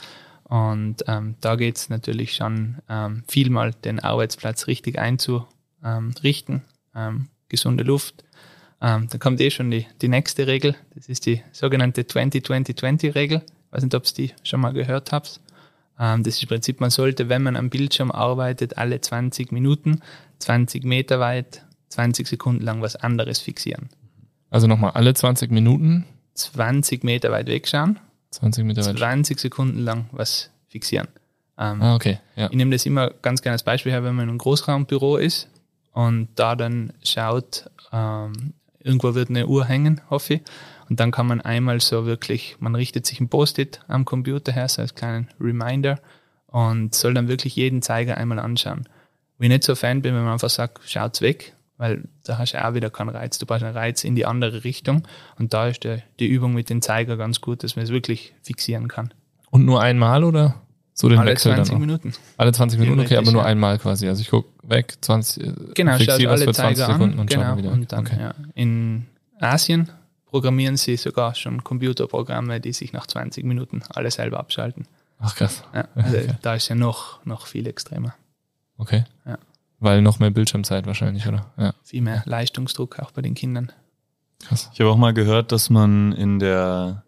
[0.49, 6.62] Und ähm, da geht es natürlich schon ähm, viel mal den Arbeitsplatz richtig einzurichten,
[6.94, 8.24] ähm, gesunde Luft.
[8.80, 13.42] Ähm, da kommt eh schon die, die nächste Regel, das ist die sogenannte 20-20-20-Regel.
[13.44, 15.40] Ich weiß nicht, ob ihr die schon mal gehört habt.
[15.99, 20.01] Ähm, das ist im Prinzip, man sollte, wenn man am Bildschirm arbeitet, alle 20 Minuten
[20.38, 23.88] 20 Meter weit 20 Sekunden lang was anderes fixieren.
[24.51, 26.07] Also nochmal alle 20 Minuten?
[26.34, 27.99] 20 Meter weit wegschauen.
[28.31, 28.99] 20 Meter weit.
[28.99, 31.09] 20 Sekunden lang was fixieren.
[31.59, 32.20] Ähm, ah, okay.
[32.37, 32.47] Ja.
[32.51, 35.49] Ich nehme das immer ganz gerne als Beispiel her, wenn man in einem Großraumbüro ist
[35.93, 40.43] und da dann schaut, ähm, irgendwo wird eine Uhr hängen, hoffe ich.
[40.89, 44.68] Und dann kann man einmal so wirklich, man richtet sich ein Post-it am Computer her,
[44.68, 46.01] so als kleinen Reminder
[46.47, 48.89] und soll dann wirklich jeden Zeiger einmal anschauen.
[49.37, 52.53] Wo ich nicht so Fan bin, wenn man einfach sagt, schaut's weg, weil da hast
[52.53, 53.39] du auch wieder keinen Reiz.
[53.39, 55.07] Du brauchst einen Reiz in die andere Richtung
[55.39, 58.35] und da ist der, die Übung mit dem Zeiger ganz gut, dass man es wirklich
[58.43, 59.14] fixieren kann.
[59.51, 60.57] Und nur einmal oder?
[60.93, 62.12] So den Alle Wechsel 20 dann Minuten.
[62.37, 63.49] Alle 20 Minuten, okay, aber nur ja.
[63.49, 64.09] einmal quasi.
[64.09, 67.31] Also ich gucke weg, 20, äh, genau, fixiere alle für 20 Zeiger Sekunden an, und
[67.31, 67.70] genau, wieder.
[67.70, 68.16] Und dann, okay.
[68.20, 68.35] ja.
[68.55, 69.07] In
[69.39, 69.91] Asien
[70.26, 74.89] programmieren sie sogar schon Computerprogramme, die sich nach 20 Minuten alle selber abschalten.
[75.20, 75.62] Ach krass.
[75.72, 76.35] Ja, also okay.
[76.43, 78.14] Da ist ja noch, noch viel extremer.
[78.76, 79.05] Okay.
[79.24, 79.39] Ja.
[79.81, 81.53] Weil noch mehr Bildschirmzeit wahrscheinlich, oder?
[81.57, 81.74] Ja.
[81.85, 83.72] Viel mehr Leistungsdruck auch bei den Kindern.
[84.41, 84.70] Krass.
[84.72, 87.05] Ich habe auch mal gehört, dass man in der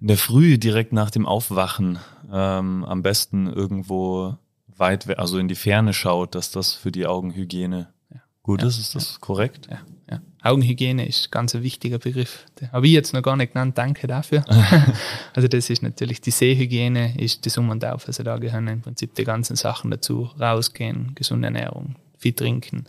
[0.00, 1.98] in der Früh direkt nach dem Aufwachen
[2.30, 7.92] ähm, am besten irgendwo weit, also in die Ferne schaut, dass das für die Augenhygiene
[8.12, 8.20] ja.
[8.42, 8.68] gut ja.
[8.68, 8.78] ist.
[8.78, 9.68] Ist das korrekt?
[9.70, 9.78] Ja.
[10.10, 10.20] ja.
[10.42, 12.46] Augenhygiene ist ganz ein wichtiger Begriff.
[12.60, 13.78] Den habe ich jetzt noch gar nicht genannt.
[13.78, 14.44] Danke dafür.
[15.34, 18.08] also das ist natürlich die Sehhygiene, ist das Um und Auf.
[18.08, 20.30] Also da gehören im Prinzip die ganzen Sachen dazu.
[20.38, 22.86] Rausgehen, gesunde Ernährung, viel trinken,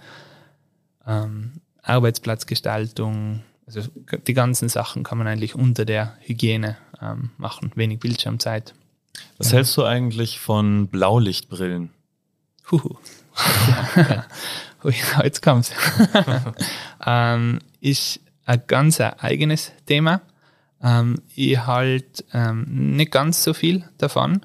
[1.06, 3.44] ähm, Arbeitsplatzgestaltung.
[3.68, 3.82] Also
[4.28, 7.72] die ganzen Sachen kann man eigentlich unter der Hygiene ähm, machen.
[7.76, 8.74] Wenig Bildschirmzeit.
[9.38, 9.58] Was ja.
[9.58, 11.92] hältst du eigentlich von Blaulichtbrillen?
[12.72, 12.96] Huhu.
[13.96, 14.26] ja.
[14.84, 15.72] Ui, jetzt kommt's.
[17.06, 20.22] ähm, ist ein ganz eigenes Thema.
[20.82, 22.66] Ähm, ich halte ähm,
[22.96, 24.42] nicht ganz so viel davon,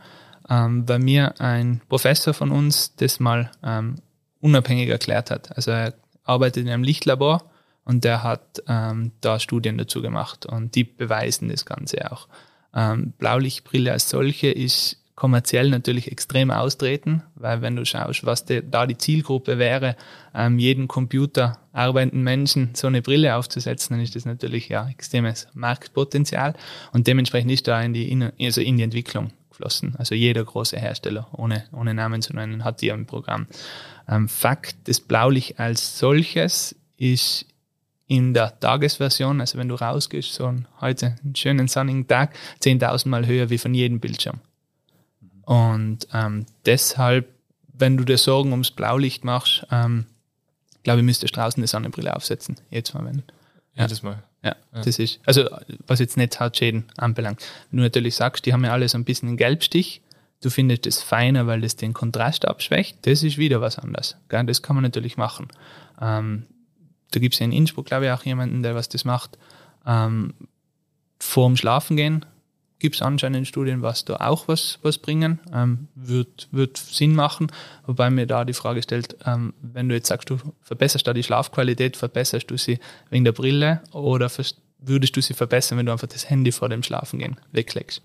[0.48, 3.96] ähm, weil mir ein Professor von uns das mal ähm,
[4.40, 5.56] unabhängig erklärt hat.
[5.56, 7.50] Also er arbeitet in einem Lichtlabor
[7.84, 12.28] und der hat ähm, da Studien dazu gemacht und die beweisen das Ganze auch.
[12.70, 18.86] Blaulichtbrille als solche ist kommerziell natürlich extrem austreten, weil wenn du schaust, was de, da
[18.86, 19.96] die Zielgruppe wäre,
[20.32, 25.48] ähm, jeden Computer arbeitenden Menschen so eine Brille aufzusetzen, dann ist das natürlich ja extremes
[25.54, 26.54] Marktpotenzial
[26.92, 29.96] und dementsprechend ist da in die, also in die Entwicklung geflossen.
[29.98, 33.48] Also jeder große Hersteller, ohne, ohne Namen zu nennen, hat die im Programm.
[34.08, 37.44] Ähm, Fakt, das Blaulicht als solches ist
[38.06, 43.08] in der Tagesversion, also wenn du rausgehst, so ein, heute einen schönen sonnigen Tag, 10.000
[43.08, 44.38] Mal höher wie von jedem Bildschirm.
[45.48, 47.26] Und ähm, deshalb,
[47.72, 50.04] wenn du dir Sorgen ums Blaulicht machst, ähm,
[50.82, 52.56] glaube ich, müsstest du draußen eine Sonnenbrille aufsetzen.
[52.68, 53.22] Jetzt mal, wenn.
[53.74, 53.84] Ja.
[53.84, 54.22] Jedes Mal.
[54.42, 55.48] Ja, ja, das ist, also
[55.86, 57.42] was jetzt nicht Hautschäden anbelangt.
[57.70, 60.02] Wenn du natürlich sagst, die haben ja alle so ein bisschen einen Gelbstich,
[60.42, 64.18] du findest das feiner, weil das den Kontrast abschwächt, das ist wieder was anderes.
[64.28, 64.44] Gell?
[64.44, 65.48] Das kann man natürlich machen.
[65.98, 66.44] Ähm,
[67.10, 69.38] da gibt es ja in Innsbruck, glaube ich, auch jemanden, der was das macht.
[69.86, 70.34] Ähm,
[71.18, 72.26] vorm Schlafen gehen
[72.78, 77.48] gibt es anscheinend Studien, was da auch was, was bringen, ähm, wird, wird Sinn machen.
[77.86, 81.22] Wobei mir da die Frage stellt, ähm, wenn du jetzt sagst, du verbesserst da die
[81.22, 82.78] Schlafqualität, verbesserst du sie
[83.10, 84.30] wegen der Brille oder
[84.80, 88.02] würdest du sie verbessern, wenn du einfach das Handy vor dem Schlafengehen weglegst?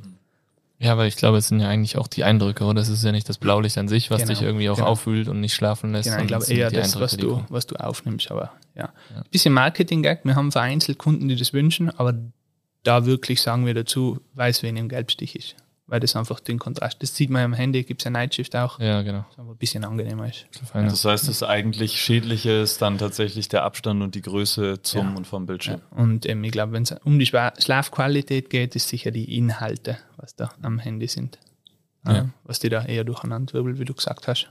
[0.79, 2.81] Ja, aber ich glaube, es sind ja eigentlich auch die Eindrücke, oder?
[2.81, 4.89] Es ist ja nicht das Blaulicht an sich, was genau, dich irgendwie auch genau.
[4.89, 6.09] aufwühlt und nicht schlafen lässt.
[6.09, 8.89] Genau, ich glaube eher das, was du, was du aufnimmst, aber ja.
[9.15, 9.23] ja.
[9.31, 12.13] Bisschen Marketing-Gag, wir haben vereinzelt Kunden, die das wünschen, aber
[12.83, 15.55] da wirklich sagen wir dazu, weiß, wen im Gelbstich ist.
[15.85, 18.55] Weil das einfach den Kontrast, das sieht man ja am Handy, gibt es ja Nightshift
[18.55, 18.79] auch.
[18.79, 19.25] Ja, genau.
[19.35, 20.47] Das ein bisschen angenehmer ist.
[20.71, 25.15] Das heißt, das eigentlich Schädliche ist dann tatsächlich der Abstand und die Größe zum ja.
[25.15, 25.81] und vom Bildschirm.
[25.91, 25.97] Ja.
[25.97, 30.35] Und ähm, ich glaube, wenn es um die Schlafqualität geht, ist sicher die Inhalte, was
[30.35, 31.37] da am Handy sind.
[32.05, 32.19] Ja.
[32.19, 34.49] Ähm, was die da eher durcheinander wirbelt, wie du gesagt hast.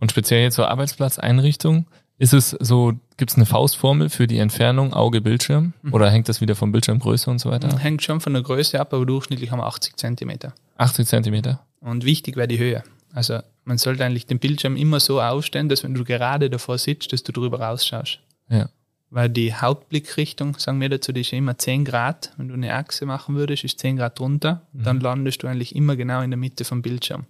[0.00, 1.86] Und speziell jetzt zur Arbeitsplatzeinrichtung,
[2.18, 5.72] ist es so, gibt es eine Faustformel für die Entfernung Auge-Bildschirm?
[5.82, 5.92] Mhm.
[5.94, 7.72] Oder hängt das wieder von Bildschirmgröße und so weiter?
[7.72, 10.54] Mhm, hängt schon von der Größe ab, aber durchschnittlich haben wir 80 Zentimeter.
[10.78, 11.60] 80 Zentimeter.
[11.80, 12.82] Und wichtig wäre die Höhe.
[13.12, 17.12] Also man sollte eigentlich den Bildschirm immer so aufstellen, dass wenn du gerade davor sitzt,
[17.12, 18.18] dass du drüber rausschaust.
[18.48, 18.68] Ja.
[19.10, 22.32] weil die Hauptblickrichtung, sagen wir dazu, die ist immer 10 Grad.
[22.36, 24.62] Wenn du eine Achse machen würdest, ist 10 Grad drunter.
[24.72, 27.24] Dann landest du eigentlich immer genau in der Mitte vom Bildschirm.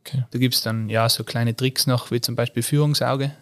[0.00, 0.24] Okay.
[0.30, 3.32] Da gibt's dann ja so kleine Tricks noch, wie zum Beispiel Führungsauge.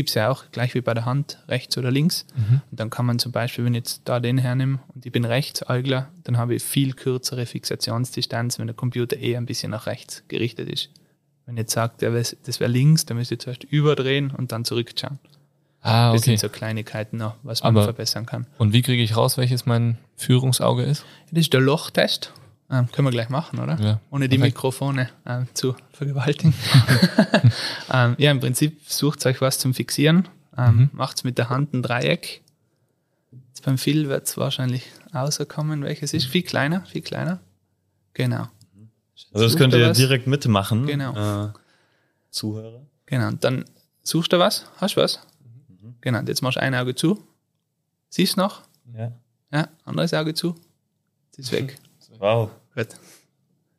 [0.00, 2.24] Gibt's ja auch, gleich wie bei der Hand, rechts oder links.
[2.70, 5.26] Und dann kann man zum Beispiel, wenn ich jetzt da den hernehme und ich bin
[5.26, 10.22] Rechtsäugler, dann habe ich viel kürzere Fixationsdistanz, wenn der Computer eher ein bisschen nach rechts
[10.28, 10.88] gerichtet ist.
[11.44, 15.18] Wenn ich jetzt sagt, das wäre links, dann müsste ich zuerst überdrehen und dann zurückschauen.
[15.82, 16.30] Ah, Das okay.
[16.30, 18.46] sind so Kleinigkeiten noch, was man Aber- verbessern kann.
[18.56, 21.04] Und wie kriege ich raus, welches mein Führungsauge ist?
[21.30, 22.32] Das ist der Lochtest.
[22.70, 23.78] Ähm, können wir gleich machen, oder?
[23.80, 24.54] Ja, Ohne die perfekt.
[24.56, 26.54] Mikrofone ähm, zu vergewaltigen.
[27.92, 30.28] ähm, ja, im Prinzip sucht euch was zum Fixieren.
[30.56, 30.90] Ähm, Mhm.
[30.92, 32.42] Macht's mit der Hand ein Dreieck.
[33.48, 36.26] Jetzt beim Phil wird es wahrscheinlich rauskommen, welches ist.
[36.26, 37.40] Viel kleiner, viel kleiner.
[38.14, 38.48] Genau.
[39.32, 39.96] Also das Sucht könnt ihr was?
[39.96, 40.86] direkt mitmachen.
[40.86, 41.46] Genau.
[41.46, 41.52] Äh,
[42.30, 42.82] Zuhörer.
[43.06, 43.28] Genau.
[43.28, 43.64] Und dann
[44.02, 44.66] suchst du was.
[44.76, 45.20] Hast du was?
[45.68, 45.94] Mhm.
[46.00, 46.18] Genau.
[46.20, 47.22] Und jetzt machst du ein Auge zu.
[48.08, 48.62] Siehst du noch?
[48.96, 49.12] Ja.
[49.52, 50.54] Ja, anderes Auge zu.
[51.28, 51.76] Jetzt ist weg.
[52.18, 52.50] Wow.
[52.88, 52.96] Gut.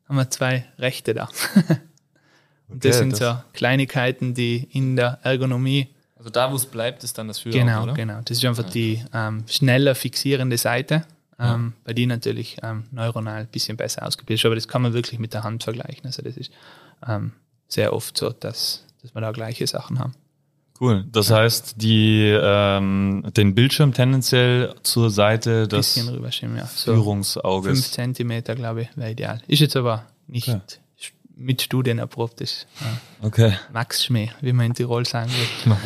[0.07, 1.25] Haben wir zwei Rechte da.
[2.67, 6.65] Und Okay, das sind das- so Kleinigkeiten, die in der Ergonomie, Also da, wo es
[6.65, 7.93] bleibt, ist dann das Führungsauge, genau, oder?
[7.93, 8.21] genau.
[8.23, 11.03] Das ist einfach die ähm, schneller fixierende Seite,
[11.39, 14.45] ähm, bei die natürlich ähm, neuronal ein bisschen besser ausgebildet ist.
[14.45, 16.05] Aber das kann man wirklich mit der Hand vergleichen.
[16.05, 16.51] Also das ist
[17.07, 17.31] ähm,
[17.67, 20.13] sehr oft so, dass, dass wir da gleiche Sachen haben.
[20.79, 21.05] Cool.
[21.11, 26.65] Das heißt, die ähm, den Bildschirm tendenziell zur Seite des bisschen rüberschieben, ja.
[26.65, 27.71] So Führungsauges.
[27.79, 29.41] fünf Zentimeter, glaube ich, wäre ideal.
[29.47, 30.59] Ist jetzt aber nicht Okay.
[31.35, 32.41] mit Studien erprobt.
[32.41, 32.65] Ist
[33.21, 33.53] äh, Okay.
[33.71, 35.29] Max Schmäh, wie man in Tirol sagen
[35.65, 35.77] würde.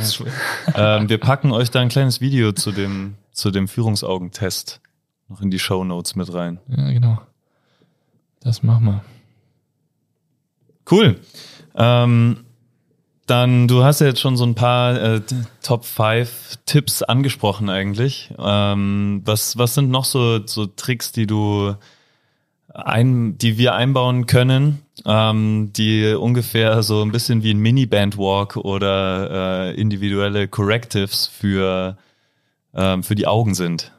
[0.76, 4.80] ähm, wir packen euch da ein kleines Video zu dem zu dem Führungsaugentest
[5.28, 6.60] noch in die Show Notes mit rein.
[6.70, 7.20] Ja, genau.
[8.40, 9.04] Das machen wir.
[10.90, 11.20] Cool.
[11.76, 12.45] Ähm,
[13.26, 15.21] dann, du hast ja jetzt schon so ein paar äh,
[15.63, 18.32] Top 5 Tipps angesprochen eigentlich.
[18.38, 21.76] Ähm, was, was sind noch so, so Tricks, die du
[22.73, 29.71] ein, die wir einbauen können, ähm, die ungefähr so ein bisschen wie ein Mini-Bandwalk oder
[29.71, 31.97] äh, individuelle Correctives für,
[32.73, 33.91] ähm, für die Augen sind?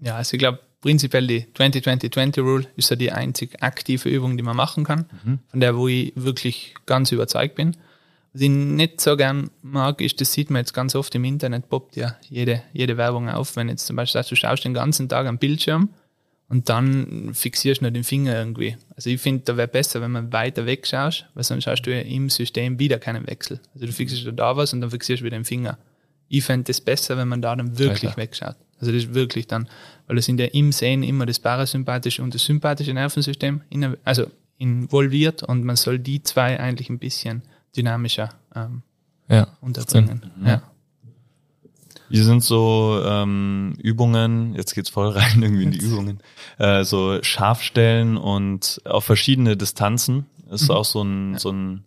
[0.00, 4.56] Ja, also ich glaube, prinzipiell die 20-20-20-Rule ist ja die einzig aktive Übung, die man
[4.56, 5.06] machen kann,
[5.48, 7.76] von der, wo ich wirklich ganz überzeugt bin.
[8.32, 11.68] Was ich nicht so gern mag, ist, das sieht man jetzt ganz oft im Internet,
[11.68, 15.08] poppt ja jede, jede Werbung auf, wenn jetzt zum Beispiel sagst, du schaust den ganzen
[15.08, 15.90] Tag am Bildschirm
[16.48, 18.76] und dann fixierst du nur den Finger irgendwie.
[18.96, 21.94] Also ich finde, da wäre besser, wenn man weiter weg schaust, weil sonst hast du
[21.94, 23.60] ja im System wieder keinen Wechsel.
[23.74, 25.78] Also du fixierst da was und dann fixierst du wieder den Finger.
[26.28, 28.16] Ich fände es besser, wenn man da dann wirklich Weiter.
[28.16, 28.56] wegschaut.
[28.80, 29.68] Also das ist wirklich dann,
[30.06, 34.26] weil es sind ja im Sehen immer das parasympathische und das sympathische Nervensystem inner- also
[34.56, 37.42] involviert und man soll die zwei eigentlich ein bisschen
[37.76, 38.82] dynamischer ähm,
[39.28, 39.48] Ja.
[39.60, 40.30] unterbringen.
[40.44, 40.62] Ja.
[42.08, 46.20] Wie sind so ähm, Übungen, jetzt geht's voll rein irgendwie in die Übungen,
[46.58, 51.84] äh, so Scharfstellen und auf verschiedene Distanzen ist auch so ein, so ein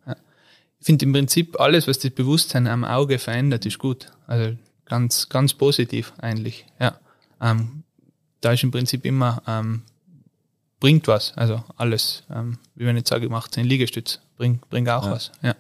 [0.79, 4.11] Ich finde im Prinzip alles, was das Bewusstsein am Auge verändert, ist gut.
[4.25, 6.65] Also ganz, ganz positiv eigentlich.
[6.79, 6.97] Ja.
[7.39, 7.83] Ähm,
[8.41, 9.83] da ist im Prinzip immer ähm,
[10.79, 11.33] bringt was.
[11.38, 15.11] Also alles, ähm, wie wenn ich jetzt sage, macht einen Liegestütz, bringt, bringt auch Ja.
[15.11, 15.31] was.
[15.43, 15.55] Ja.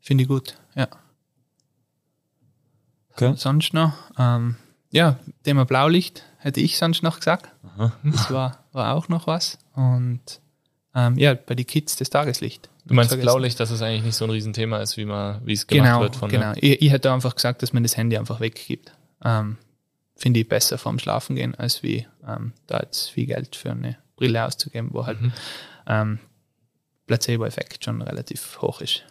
[0.00, 0.56] Finde ich gut.
[0.74, 0.88] Ja.
[3.12, 3.34] Okay.
[3.36, 4.56] Sonst noch, ähm,
[4.90, 7.50] ja, Thema Blaulicht hätte ich sonst noch gesagt.
[8.02, 9.58] Das war, war auch noch was.
[9.74, 10.20] Und
[10.94, 12.68] ähm, ja, bei den Kids das Tageslicht.
[12.86, 13.26] Du meinst Vergessen.
[13.26, 16.00] Blaulicht, dass es eigentlich nicht so ein Riesenthema ist, wie man, wie es gemacht Genau,
[16.00, 16.52] wird von genau.
[16.56, 18.92] Ich, ich hätte einfach gesagt, dass man das Handy einfach weggibt.
[19.24, 19.58] Ähm,
[20.16, 23.98] Finde ich besser vorm Schlafen gehen, als wie ähm, da jetzt viel Geld für eine
[24.16, 25.32] Brille auszugeben, wo halt Mhm.
[25.86, 26.18] ähm,
[27.06, 29.04] Placebo-Effekt schon relativ hoch ist.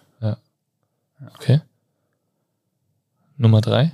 [1.36, 1.62] Okay.
[3.38, 3.92] Nummer drei.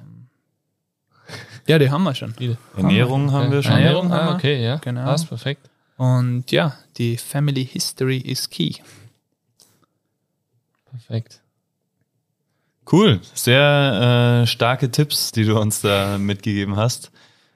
[1.67, 2.34] Ja, die haben wir schon.
[2.78, 3.73] Ernährung haben wir schon.
[3.73, 4.36] Ernährung haben ah, wir.
[4.36, 4.78] okay, ja.
[4.78, 5.05] Genau.
[5.05, 5.69] Passt, perfekt.
[5.97, 8.73] Und ja, die Family History is key.
[10.86, 11.41] Perfekt.
[12.91, 17.11] Cool, sehr äh, starke Tipps, die du uns da mitgegeben hast.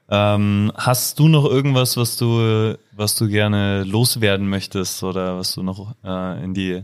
[0.09, 5.61] Ähm, hast du noch irgendwas, was du, was du gerne loswerden möchtest oder was du
[5.61, 6.84] noch äh, in die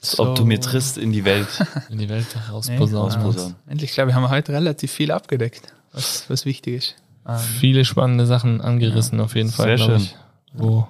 [0.00, 1.48] als Optometrist in die Welt
[1.90, 3.14] In die Welt Nee, rausposaunen.
[3.16, 3.56] rausposaunen?
[3.66, 6.94] Endlich, glaube ich, haben wir heute relativ viel abgedeckt, was, was wichtig ist.
[7.26, 10.02] Ähm, Viele spannende Sachen angerissen, auf jeden Fall, Sehr glaube schön.
[10.02, 10.16] ich.
[10.54, 10.88] Wo,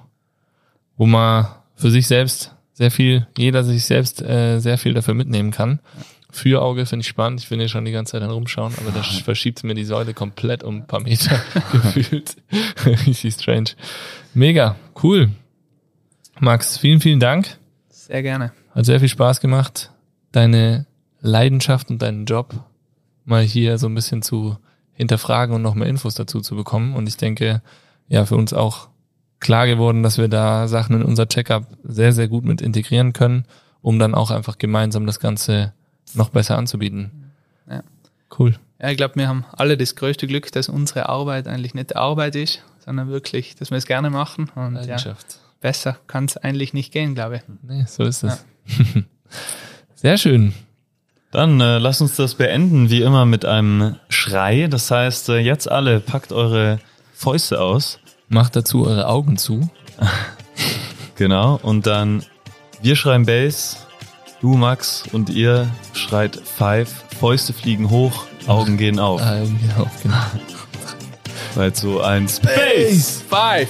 [0.97, 5.51] wo man für sich selbst sehr viel, jeder sich selbst äh, sehr viel dafür mitnehmen
[5.51, 5.79] kann.
[6.29, 7.39] Für Auge finde ich spannend.
[7.41, 10.13] Ich bin hier schon die ganze Zeit am Rumschauen, aber da verschiebt mir die Säule
[10.13, 11.39] komplett um ein paar Meter
[11.71, 12.35] gefühlt.
[12.85, 13.71] Richtig strange.
[14.35, 15.31] Mega, cool.
[16.39, 17.57] Max, vielen, vielen Dank.
[17.89, 18.51] sehr gerne.
[18.77, 19.89] Hat sehr viel Spaß gemacht,
[20.31, 20.85] deine
[21.19, 22.53] Leidenschaft und deinen Job
[23.25, 24.57] mal hier so ein bisschen zu
[24.93, 26.95] hinterfragen und noch mehr Infos dazu zu bekommen.
[26.95, 27.63] Und ich denke,
[28.07, 28.89] ja, für uns auch
[29.39, 33.45] klar geworden, dass wir da Sachen in unser Checkup sehr, sehr gut mit integrieren können,
[33.81, 35.73] um dann auch einfach gemeinsam das Ganze
[36.13, 37.31] noch besser anzubieten.
[37.67, 37.81] Ja.
[38.37, 38.59] Cool.
[38.79, 42.35] Ja, ich glaube, wir haben alle das größte Glück, dass unsere Arbeit eigentlich nicht Arbeit
[42.35, 44.51] ist, sondern wirklich, dass wir es gerne machen.
[44.53, 45.39] Und ja, Leidenschaft.
[45.61, 47.41] besser kann es eigentlich nicht gehen, glaube ich.
[47.63, 48.45] Nee, so ist es.
[49.95, 50.53] Sehr schön.
[51.31, 54.67] Dann äh, lasst uns das beenden, wie immer, mit einem Schrei.
[54.67, 56.79] Das heißt, äh, jetzt alle packt eure
[57.13, 57.99] Fäuste aus.
[58.29, 59.69] Macht dazu eure Augen zu.
[61.17, 61.59] Genau.
[61.63, 62.23] Und dann
[62.81, 63.87] wir schreien Bass,
[64.39, 67.05] du Max und ihr schreit Five.
[67.19, 69.19] Fäuste fliegen hoch, Augen gehen auf.
[69.25, 70.15] Augen gehen auf, genau.
[71.55, 73.23] Weil so ein Space.
[73.27, 73.69] Five!